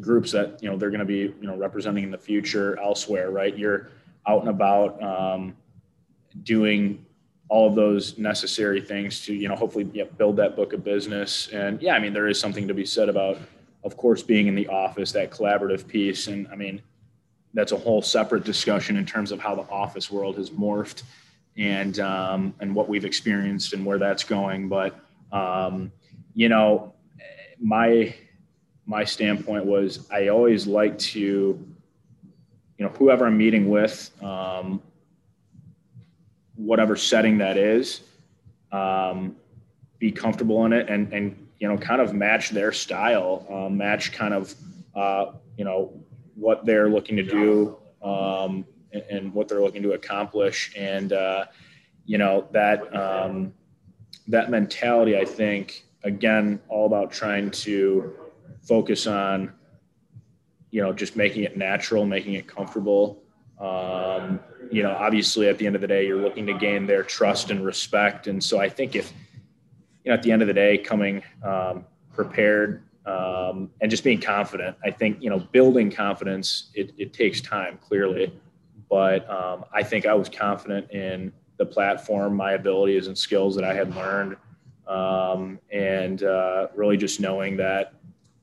[0.00, 3.30] groups that you know they're going to be you know representing in the future elsewhere
[3.30, 3.56] right?
[3.58, 3.88] You're
[4.26, 5.56] out and about um,
[6.42, 7.04] doing
[7.48, 11.48] all of those necessary things to you know hopefully yeah, build that book of business.
[11.48, 13.38] And yeah i mean there is something to be said about
[13.84, 16.28] of course being in the office that collaborative piece.
[16.28, 16.80] And i mean
[17.56, 21.04] that's a whole separate discussion in terms of how the office world has morphed
[21.56, 24.68] and um, and what we've experienced and where that's going.
[24.68, 24.94] But
[25.32, 25.90] um,
[26.34, 26.92] you know,
[27.58, 28.14] my
[28.84, 31.64] my standpoint was I always like to, you
[32.78, 34.82] know, whoever I'm meeting with, um,
[36.56, 38.02] whatever setting that is,
[38.70, 39.34] um,
[39.98, 44.12] be comfortable in it and and you know kind of match their style, uh, match
[44.12, 44.54] kind of
[44.94, 45.90] uh, you know
[46.36, 50.72] what they're looking to do um, and, and, what they're looking to accomplish.
[50.76, 51.46] And, uh,
[52.04, 53.52] you know, that, um,
[54.28, 58.14] that mentality, I think, again, all about trying to
[58.62, 59.52] focus on,
[60.70, 63.22] you know, just making it natural, making it comfortable.
[63.58, 67.02] Um, you know, obviously at the end of the day, you're looking to gain their
[67.02, 68.26] trust and respect.
[68.26, 69.12] And so I think if,
[70.04, 74.20] you know, at the end of the day, coming um, prepared um, and just being
[74.20, 74.76] confident.
[74.84, 78.32] I think you know building confidence it, it takes time clearly,
[78.90, 83.64] but um, I think I was confident in the platform, my abilities and skills that
[83.64, 84.36] I had learned,
[84.86, 87.94] um, and uh, really just knowing that,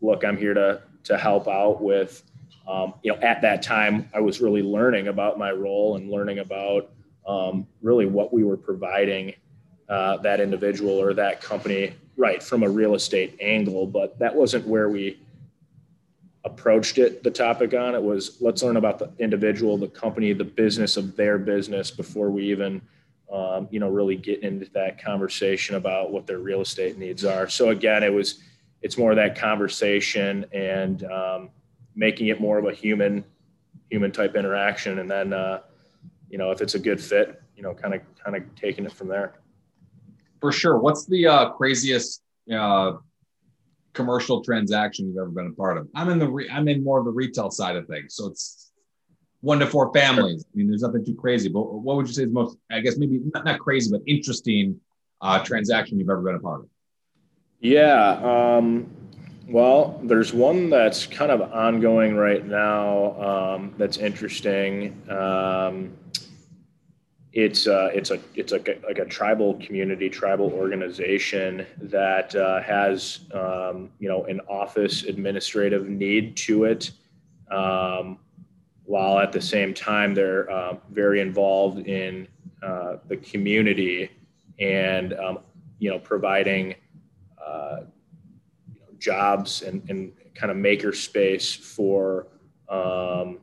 [0.02, 2.24] look, I'm here to to help out with.
[2.66, 6.40] Um, you know, at that time, I was really learning about my role and learning
[6.40, 6.92] about
[7.28, 9.34] um, really what we were providing
[9.90, 13.88] uh, that individual or that company, right, from a real estate angle.
[13.88, 15.20] But that wasn't where we
[16.46, 17.96] approached it the topic on.
[17.96, 22.30] It was let's learn about the individual the company the business of their business before
[22.30, 22.82] we even
[23.32, 27.48] um, you know really get into that conversation about what their real estate needs are.
[27.48, 28.40] So again it was
[28.82, 31.50] it's more of that conversation and um,
[31.96, 33.24] making it more of a human
[33.90, 35.00] human type interaction.
[35.00, 35.62] And then uh,
[36.30, 38.92] you know if it's a good fit you know kind of kind of taking it
[38.92, 39.34] from there
[40.44, 42.22] for sure what's the uh, craziest
[42.54, 42.92] uh,
[43.94, 45.88] commercial transaction you've ever been a part of.
[45.96, 48.74] I'm in the re- I'm in more of the retail side of things, so it's
[49.40, 50.44] one to four families.
[50.44, 51.48] I mean, there's nothing too crazy.
[51.48, 54.82] But what would you say is most, I guess maybe not, not crazy, but interesting
[55.22, 56.70] uh, transaction you've ever been a part of?
[57.62, 58.58] Yeah.
[58.58, 58.92] Um,
[59.48, 65.02] well, there's one that's kind of ongoing right now um, that's interesting.
[65.10, 65.94] Um,
[67.34, 73.22] it's uh, it's a it's a, like a tribal community, tribal organization that uh, has
[73.34, 76.92] um, you know an office administrative need to it,
[77.50, 78.20] um,
[78.86, 82.28] while at the same time they're uh, very involved in
[82.62, 84.12] uh, the community
[84.60, 85.40] and um,
[85.80, 86.76] you know providing
[87.44, 87.78] uh,
[88.72, 92.28] you know, jobs and, and kind of maker space for
[92.70, 93.40] um,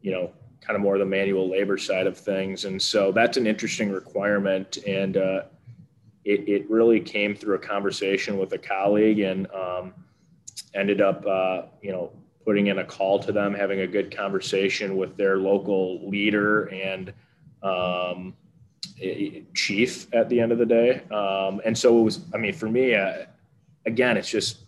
[0.00, 0.30] you know
[0.64, 2.64] kind of more the manual labor side of things.
[2.64, 4.78] And so that's an interesting requirement.
[4.86, 5.42] And uh,
[6.24, 9.92] it, it really came through a conversation with a colleague and um,
[10.74, 12.12] ended up, uh, you know,
[12.44, 17.12] putting in a call to them, having a good conversation with their local leader and
[17.62, 18.34] um,
[19.54, 21.02] chief at the end of the day.
[21.10, 23.26] Um, and so it was, I mean, for me, uh,
[23.86, 24.58] again, it's just,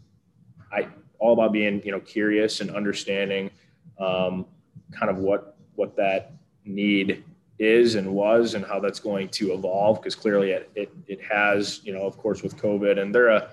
[0.72, 3.50] I all about being, you know, curious and understanding
[3.98, 4.46] um,
[4.92, 6.32] kind of what what that
[6.64, 7.24] need
[7.58, 11.80] is and was and how that's going to evolve because clearly it, it, it has
[11.84, 13.48] you know of course with covid and they're a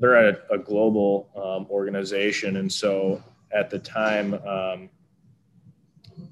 [0.00, 2.56] they're a, a global um, organization.
[2.56, 3.22] And so
[3.52, 4.90] at the time um,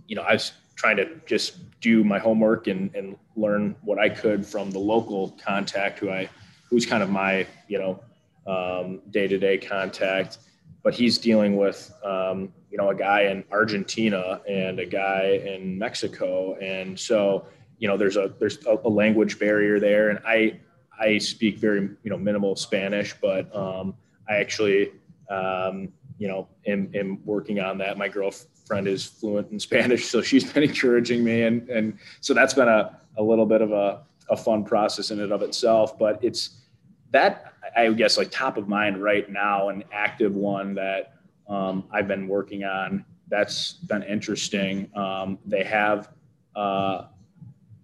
[0.06, 4.08] you know i was trying to just do my homework and, and learn what i
[4.08, 6.28] could from the local contact who i
[6.68, 8.00] who's kind of my you know
[8.46, 10.38] um, day-to-day contact
[10.82, 15.78] but he's dealing with um, you know a guy in Argentina and a guy in
[15.78, 17.46] Mexico, and so
[17.78, 20.60] you know there's a there's a, language barrier there, and I
[20.98, 23.94] I speak very you know minimal Spanish, but um,
[24.28, 24.92] I actually
[25.30, 27.96] um, you know am, am working on that.
[27.96, 32.54] My girlfriend is fluent in Spanish, so she's been encouraging me, and and so that's
[32.54, 36.22] been a a little bit of a a fun process in and of itself, but
[36.22, 36.62] it's
[37.10, 41.14] that I guess like top of mind right now, an active one that
[41.48, 43.04] um, I've been working on.
[43.28, 44.90] That's been interesting.
[44.94, 46.10] Um, they have,
[46.56, 47.06] uh,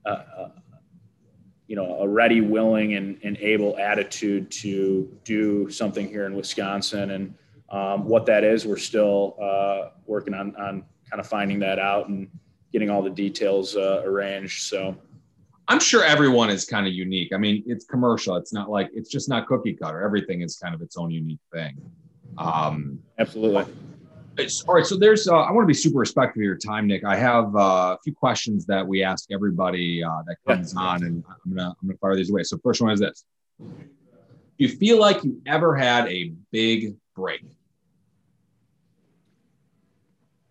[0.05, 0.53] a, a,
[1.67, 7.11] you know, a ready, willing, and, and able attitude to do something here in Wisconsin.
[7.11, 7.35] And
[7.71, 12.09] um, what that is, we're still uh, working on, on kind of finding that out
[12.09, 12.29] and
[12.73, 14.63] getting all the details uh, arranged.
[14.63, 14.97] So
[15.69, 17.33] I'm sure everyone is kind of unique.
[17.35, 18.37] I mean, it's commercial.
[18.37, 20.03] It's not like it's just not cookie cutter.
[20.03, 21.79] Everything is kind of its own unique thing.
[22.39, 23.67] Um, Absolutely.
[24.67, 24.87] all right.
[24.87, 25.29] So there's.
[25.29, 27.05] Uh, I want to be super respectful of your time, Nick.
[27.05, 30.81] I have uh, a few questions that we ask everybody uh, that comes yeah.
[30.81, 32.45] on, and I'm gonna I'm gonna fire these away.
[32.45, 33.25] So first one is this:
[33.59, 33.67] Do
[34.57, 37.43] you feel like you ever had a big break?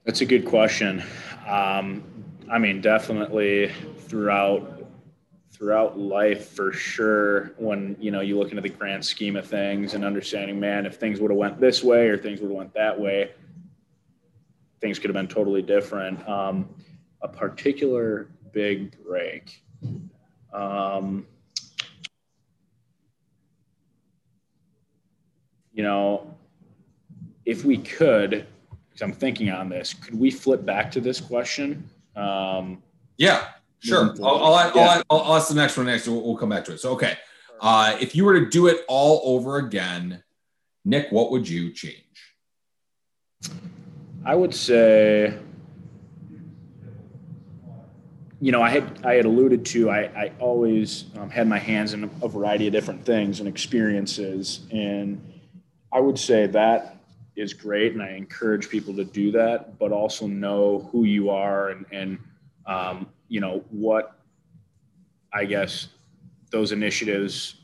[0.06, 1.02] That's a good question.
[1.48, 2.04] Um,
[2.52, 4.77] I mean, definitely throughout
[5.58, 9.96] throughout life for sure when you know you look into the grand scheme of things
[9.96, 12.74] and understanding man if things would have went this way or things would have went
[12.74, 13.32] that way
[14.80, 16.28] things could have been totally different.
[16.30, 16.70] Um,
[17.24, 19.64] a particular big break
[20.54, 21.26] um,
[25.74, 26.36] you know
[27.46, 28.46] if we could
[28.90, 31.90] because i'm thinking on this could we flip back to this question?
[32.16, 32.84] Um,
[33.18, 33.48] yeah
[33.80, 34.16] Sure.
[34.24, 35.02] I'll, I'll, yeah.
[35.10, 36.08] I'll, I'll, ask the next one next.
[36.08, 36.80] We'll, we'll come back to it.
[36.80, 37.18] So, okay.
[37.60, 40.24] Uh, if you were to do it all over again,
[40.86, 42.04] Nick, what would you change?
[44.26, 45.38] I would say,
[48.40, 51.94] you know, I had I had alluded to I, I always um, had my hands
[51.94, 55.22] in a variety of different things and experiences, and
[55.92, 56.98] I would say that
[57.36, 61.70] is great, and I encourage people to do that, but also know who you are
[61.70, 62.20] and and
[62.66, 64.20] um, you know, what
[65.34, 65.90] I guess
[66.52, 67.56] those initiatives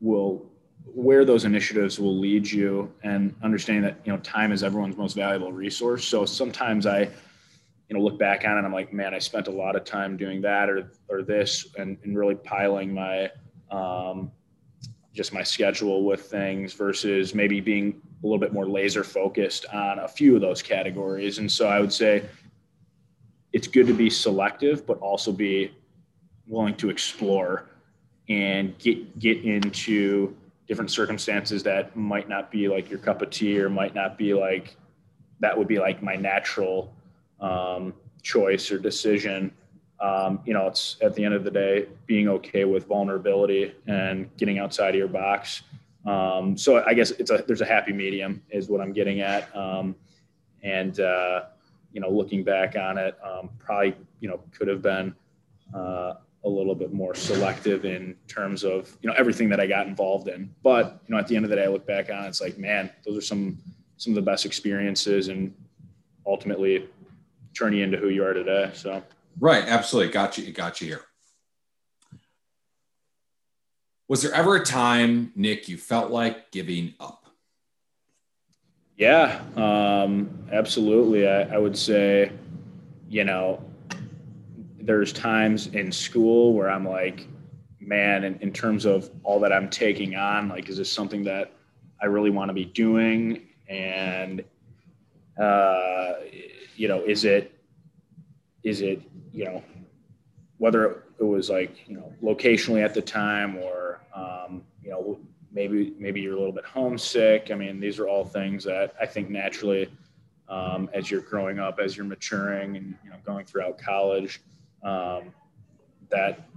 [0.00, 0.46] will
[0.84, 5.14] where those initiatives will lead you and understanding that you know time is everyone's most
[5.14, 6.04] valuable resource.
[6.04, 7.08] So sometimes i
[7.88, 10.16] you know look back on it i'm like man i spent a lot of time
[10.16, 13.30] doing that or or this and, and really piling my
[13.70, 14.30] um,
[15.12, 19.98] just my schedule with things versus maybe being a little bit more laser focused on
[19.98, 21.38] a few of those categories.
[21.38, 22.24] And so i would say
[23.52, 25.72] it's good to be selective but also be
[26.46, 27.68] willing to explore
[28.28, 30.34] and get get into
[30.66, 34.32] different circumstances that might not be like your cup of tea or might not be
[34.32, 34.76] like
[35.40, 36.94] that would be like my natural
[37.40, 37.92] um,
[38.22, 39.52] choice or decision.
[40.00, 44.34] Um, you know it's at the end of the day being okay with vulnerability and
[44.36, 45.62] getting outside of your box.
[46.04, 49.54] Um, so i guess it's a there's a happy medium is what i'm getting at.
[49.56, 49.94] Um,
[50.64, 51.44] and uh,
[51.92, 55.14] you know looking back on it um, probably you know could have been
[55.74, 56.14] uh,
[56.44, 60.28] a little bit more selective in terms of you know everything that I got involved
[60.28, 60.52] in.
[60.62, 62.40] But you know, at the end of the day, I look back on it, it's
[62.40, 63.58] like, man, those are some
[63.96, 65.54] some of the best experiences, and
[66.26, 66.88] ultimately
[67.54, 68.70] turn you into who you are today.
[68.74, 69.02] So
[69.38, 71.02] right, absolutely, got you, got you here.
[74.08, 77.21] Was there ever a time, Nick, you felt like giving up?
[79.02, 81.26] Yeah, um, absolutely.
[81.26, 82.30] I, I would say,
[83.08, 83.60] you know,
[84.80, 87.26] there's times in school where I'm like,
[87.80, 91.50] man, in, in terms of all that I'm taking on, like, is this something that
[92.00, 93.42] I really want to be doing?
[93.68, 94.44] And,
[95.36, 96.12] uh,
[96.76, 97.58] you know, is it,
[98.62, 99.64] is it, you know,
[100.58, 105.18] whether it was like, you know, locationally at the time or, um, you know,
[105.52, 107.50] maybe, maybe you're a little bit homesick.
[107.50, 109.90] I mean, these are all things that I think naturally,
[110.48, 114.40] um, as you're growing up, as you're maturing and, you know, going throughout college,
[114.82, 115.32] um,
[116.10, 116.48] that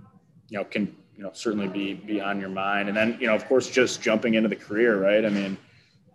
[0.50, 2.90] you know can you know certainly be be on your mind.
[2.90, 5.26] And then you know of course just jumping into the career right?
[5.26, 5.58] I mean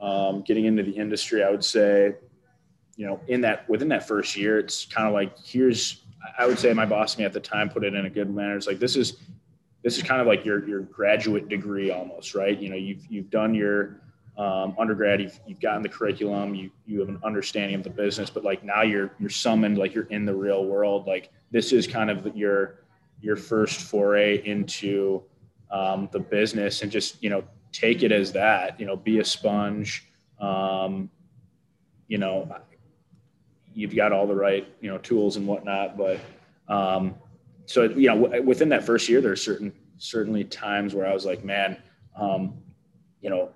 [0.00, 2.14] um, getting into the industry i would say
[2.96, 6.02] you know in that within that first year it's kind of like here's
[6.38, 8.56] i would say my boss me at the time put it in a good manner.
[8.56, 9.16] It's like this is
[9.82, 12.58] this is kind of like your your graduate degree almost right?
[12.58, 14.00] You know you've you've done your
[14.38, 18.30] um, undergrad you've, you've gotten the curriculum you you have an understanding of the business
[18.30, 21.06] but like now you're you're summoned like you're in the real world.
[21.06, 22.80] Like this is kind of your
[23.20, 25.22] your first foray into
[25.70, 29.24] um, the business and just you know take it as that you know be a
[29.24, 30.06] sponge
[30.40, 31.10] um,
[32.08, 32.52] you know
[33.74, 36.18] you've got all the right you know tools and whatnot but
[36.68, 37.14] um,
[37.70, 41.24] so you know within that first year there are certain certainly times where i was
[41.24, 41.76] like man
[42.16, 42.54] um,
[43.20, 43.50] you know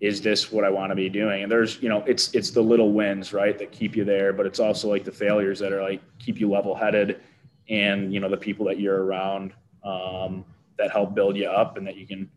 [0.00, 1.42] is this what I want to be doing?
[1.42, 4.46] And there's, you know, it's it's the little wins, right, that keep you there, but
[4.46, 7.20] it's also like the failures that are like keep you level headed,
[7.68, 9.52] and you know the people that you're around
[9.84, 10.44] um,
[10.78, 12.30] that help build you up and that you can,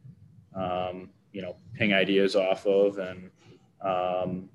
[0.56, 3.32] um, you know, ping ideas off of, and
[3.82, 4.49] um,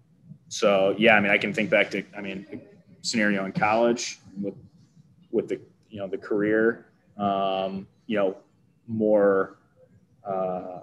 [0.48, 2.60] so yeah, I mean, I can think back to, I mean,
[3.00, 4.54] scenario in college with
[5.30, 5.60] with the
[5.90, 6.86] you know the career,
[7.16, 8.36] um, you know,
[8.86, 9.58] more.
[10.24, 10.80] Uh,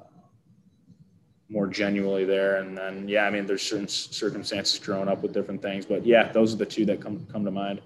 [1.48, 2.58] more genuinely there.
[2.58, 6.32] And then, yeah, I mean, there's certain circumstances growing up with different things, but yeah,
[6.32, 7.82] those are the two that come come to mind.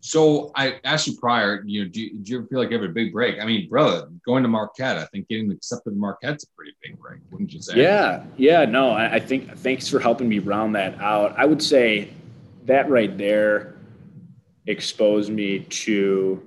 [0.00, 2.78] So I asked you prior, you know, do you, do you ever feel like you
[2.78, 3.40] have a big break?
[3.40, 6.98] I mean, brother, going to Marquette, I think getting accepted to Marquette's a pretty big
[7.00, 7.80] break, wouldn't you say?
[7.80, 11.34] Yeah, yeah, no, I, I think thanks for helping me round that out.
[11.38, 12.10] I would say
[12.66, 13.73] that right there
[14.66, 16.46] exposed me to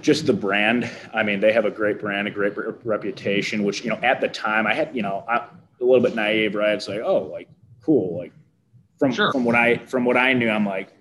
[0.00, 0.90] just the brand.
[1.12, 3.64] I mean, they have a great brand, a great re- reputation.
[3.64, 6.54] Which you know, at the time, I had you know, I, a little bit naive,
[6.54, 6.74] right?
[6.74, 7.48] It's like, oh, like
[7.82, 8.32] cool, like
[8.98, 9.32] from sure.
[9.32, 10.92] from what I from what I knew, I'm like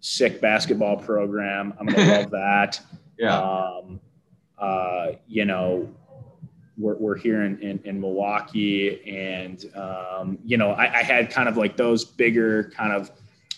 [0.00, 1.74] sick basketball program.
[1.78, 2.80] I'm gonna love that.
[3.18, 3.38] Yeah.
[3.38, 4.00] Um,
[4.58, 5.88] uh, you know,
[6.76, 11.48] we're, we're here in, in, in Milwaukee, and um, you know, I, I had kind
[11.48, 13.10] of like those bigger kind of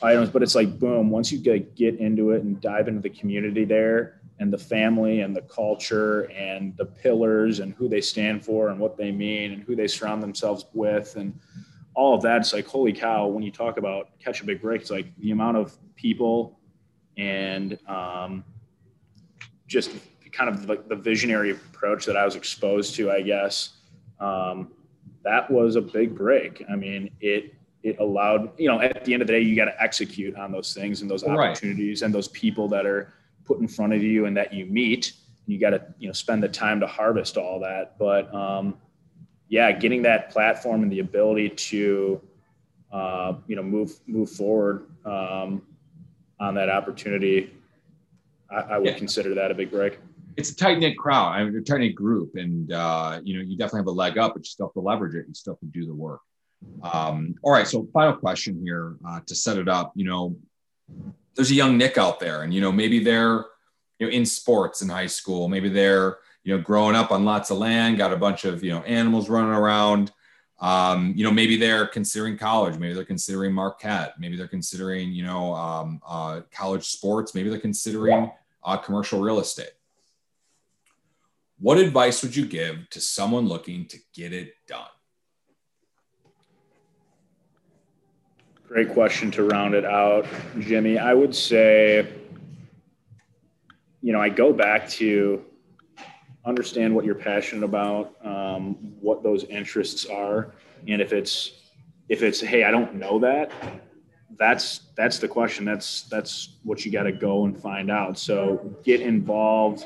[0.02, 1.10] items, but it's like boom.
[1.10, 5.20] Once you get get into it and dive into the community there, and the family
[5.20, 9.52] and the culture and the pillars and who they stand for and what they mean
[9.52, 11.38] and who they surround themselves with and
[11.94, 12.38] all of that.
[12.38, 15.30] It's like, holy cow, when you talk about catch a big break, it's like the
[15.30, 16.58] amount of people
[17.16, 18.44] and um,
[19.68, 19.90] just
[20.32, 23.74] kind of like the visionary approach that I was exposed to, I guess.
[24.18, 24.72] Um,
[25.24, 26.64] that was a big break.
[26.68, 29.64] I mean, it it allowed, you know, at the end of the day, you got
[29.64, 32.06] to execute on those things and those opportunities right.
[32.06, 33.12] and those people that are
[33.44, 35.14] put in front of you and that you meet.
[35.46, 37.98] You got to you know spend the time to harvest all that.
[37.98, 38.78] But um,
[39.48, 42.20] yeah, getting that platform and the ability to
[42.92, 45.62] uh, you know move move forward um,
[46.38, 47.52] on that opportunity,
[48.50, 48.98] I, I would yeah.
[48.98, 49.98] consider that a big break.
[50.36, 51.32] It's a tight knit crowd.
[51.32, 54.18] I mean, a tight knit group, and uh, you know, you definitely have a leg
[54.18, 55.26] up, but you still have to leverage it.
[55.26, 56.20] You still have to do the work.
[56.82, 57.66] Um, all right.
[57.66, 59.92] So, final question here uh, to set it up.
[59.94, 60.36] You know,
[61.34, 63.44] there's a young Nick out there, and you know, maybe they're
[63.98, 65.48] you know in sports in high school.
[65.48, 68.70] Maybe they're you know growing up on lots of land, got a bunch of you
[68.70, 70.12] know animals running around.
[70.60, 72.78] Um, you know, maybe they're considering college.
[72.78, 74.14] Maybe they're considering Marquette.
[74.18, 77.34] Maybe they're considering you know um, uh, college sports.
[77.34, 78.30] Maybe they're considering
[78.64, 79.72] uh, commercial real estate.
[81.58, 84.88] What advice would you give to someone looking to get it done?
[88.72, 90.24] Great question to round it out,
[90.58, 90.96] Jimmy.
[90.96, 92.10] I would say,
[94.00, 95.44] you know, I go back to
[96.46, 100.54] understand what you're passionate about, um, what those interests are,
[100.88, 101.52] and if it's
[102.08, 103.52] if it's hey, I don't know that,
[104.38, 105.66] that's that's the question.
[105.66, 108.18] That's that's what you got to go and find out.
[108.18, 109.84] So get involved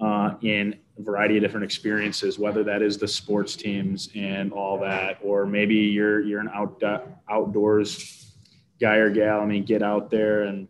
[0.00, 5.18] uh, in variety of different experiences, whether that is the sports teams and all that,
[5.22, 6.82] or maybe you're you're an out
[7.28, 8.34] outdoors
[8.80, 9.40] guy or gal.
[9.40, 10.68] I mean, get out there and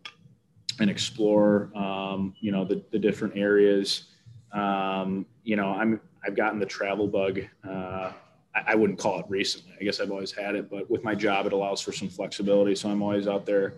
[0.80, 4.04] and explore, um, you know, the, the different areas.
[4.52, 7.40] Um, you know, I'm I've gotten the travel bug.
[7.68, 8.12] Uh,
[8.52, 9.72] I, wouldn't call it recently.
[9.80, 12.74] I guess I've always had it, but with my job, it allows for some flexibility.
[12.74, 13.74] So I'm always out there,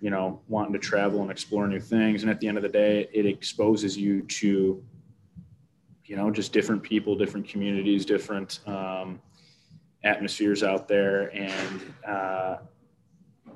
[0.00, 2.22] you know, wanting to travel and explore new things.
[2.22, 4.82] And at the end of the day, it exposes you to,
[6.04, 9.20] you know, just different people, different communities, different um,
[10.04, 11.34] atmospheres out there.
[11.34, 12.56] And uh,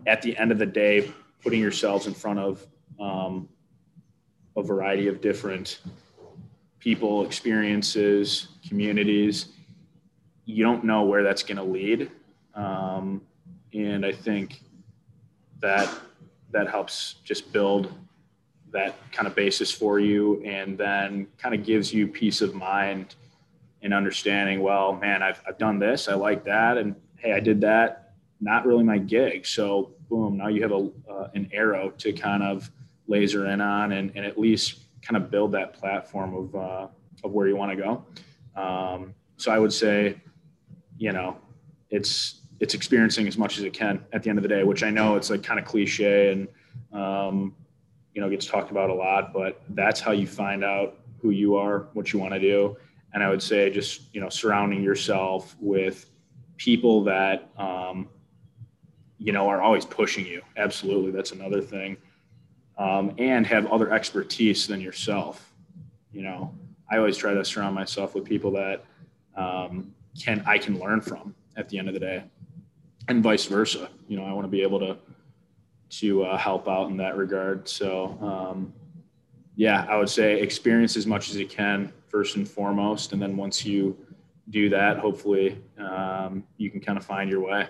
[0.06, 2.66] at the end of the day, putting yourselves in front of
[2.98, 3.48] um,
[4.56, 5.80] a variety of different
[6.80, 9.50] people, experiences, communities
[10.48, 12.10] you don't know where that's going to lead.
[12.54, 13.20] Um,
[13.74, 14.62] and I think
[15.60, 15.92] that
[16.52, 17.92] that helps just build
[18.72, 23.14] that kind of basis for you and then kind of gives you peace of mind
[23.82, 26.08] in understanding, well, man, I've, I've done this.
[26.08, 26.78] I like that.
[26.78, 28.14] And hey, I did that.
[28.40, 29.46] Not really my gig.
[29.46, 32.70] So boom, now you have a, uh, an arrow to kind of
[33.06, 36.86] laser in on and, and at least kind of build that platform of, uh,
[37.24, 38.04] of where you want to go.
[38.60, 40.20] Um, so I would say,
[40.98, 41.36] you know,
[41.90, 44.82] it's it's experiencing as much as it can at the end of the day, which
[44.82, 46.48] I know it's like kind of cliche and
[46.92, 47.54] um,
[48.18, 51.54] you know gets talked about a lot, but that's how you find out who you
[51.54, 52.76] are, what you want to do,
[53.14, 56.10] and I would say just you know surrounding yourself with
[56.56, 58.08] people that um,
[59.18, 60.42] you know are always pushing you.
[60.56, 61.96] Absolutely, that's another thing,
[62.76, 65.54] um, and have other expertise than yourself.
[66.10, 66.52] You know,
[66.90, 68.84] I always try to surround myself with people that
[69.36, 72.24] um, can I can learn from at the end of the day,
[73.06, 73.88] and vice versa.
[74.08, 74.96] You know, I want to be able to
[75.90, 77.68] to uh, help out in that regard.
[77.68, 78.72] So, um,
[79.56, 83.36] yeah, I would say experience as much as you can first and foremost, and then
[83.36, 83.96] once you
[84.50, 87.68] do that, hopefully um, you can kind of find your way.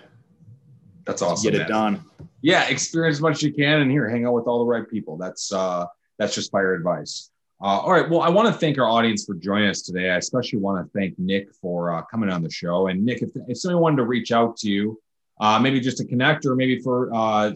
[1.05, 1.51] That's awesome.
[1.51, 1.69] Get it man.
[1.69, 2.03] done.
[2.41, 4.87] Yeah, experience as much as you can, and here, hang out with all the right
[4.89, 5.17] people.
[5.17, 5.85] That's uh,
[6.17, 7.31] that's just fire advice.
[7.61, 8.09] Uh, all right.
[8.09, 10.09] Well, I want to thank our audience for joining us today.
[10.09, 12.87] I especially want to thank Nick for uh, coming on the show.
[12.87, 14.97] And Nick, if, if somebody wanted to reach out to you,
[15.39, 17.51] uh, maybe just to connect or maybe for, uh,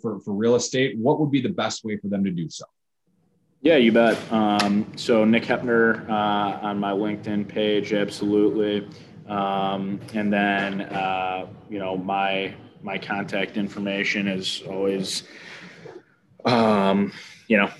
[0.00, 2.64] for, for real estate, what would be the best way for them to do so?
[3.60, 4.18] Yeah, you bet.
[4.32, 8.88] Um, so Nick Hepner uh, on my LinkedIn page, absolutely.
[9.28, 15.22] Um, and then, uh, you know, my, my contact information is always,
[16.44, 17.12] um,
[17.46, 17.70] you know,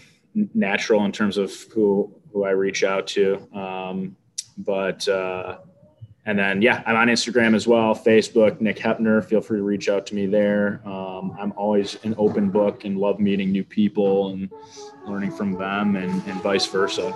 [0.54, 3.46] natural in terms of who who I reach out to.
[3.54, 4.16] Um,
[4.56, 5.58] but uh,
[6.24, 9.24] and then yeah, I'm on Instagram as well, Facebook, Nick Hepner.
[9.24, 10.80] Feel free to reach out to me there.
[10.86, 14.48] Um, I'm always an open book and love meeting new people and
[15.06, 17.12] learning from them, and, and vice versa.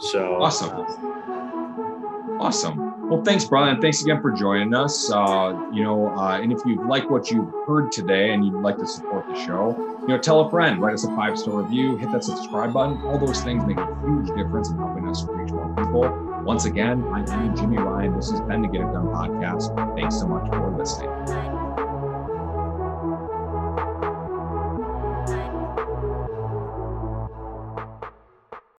[0.00, 3.10] So awesome, uh, awesome.
[3.10, 3.80] Well, thanks, Brian.
[3.80, 5.10] Thanks again for joining us.
[5.10, 8.78] Uh, you know, uh, and if you like what you've heard today and you'd like
[8.78, 11.96] to support the show, you know, tell a friend, write us a five star review,
[11.96, 12.98] hit that subscribe button.
[13.06, 16.27] All those things make a huge difference in helping us reach more people.
[16.48, 18.16] Once again, I'm Jimmy Ryan.
[18.16, 19.76] This has been the Get It Done podcast.
[19.94, 21.57] Thanks so much for listening.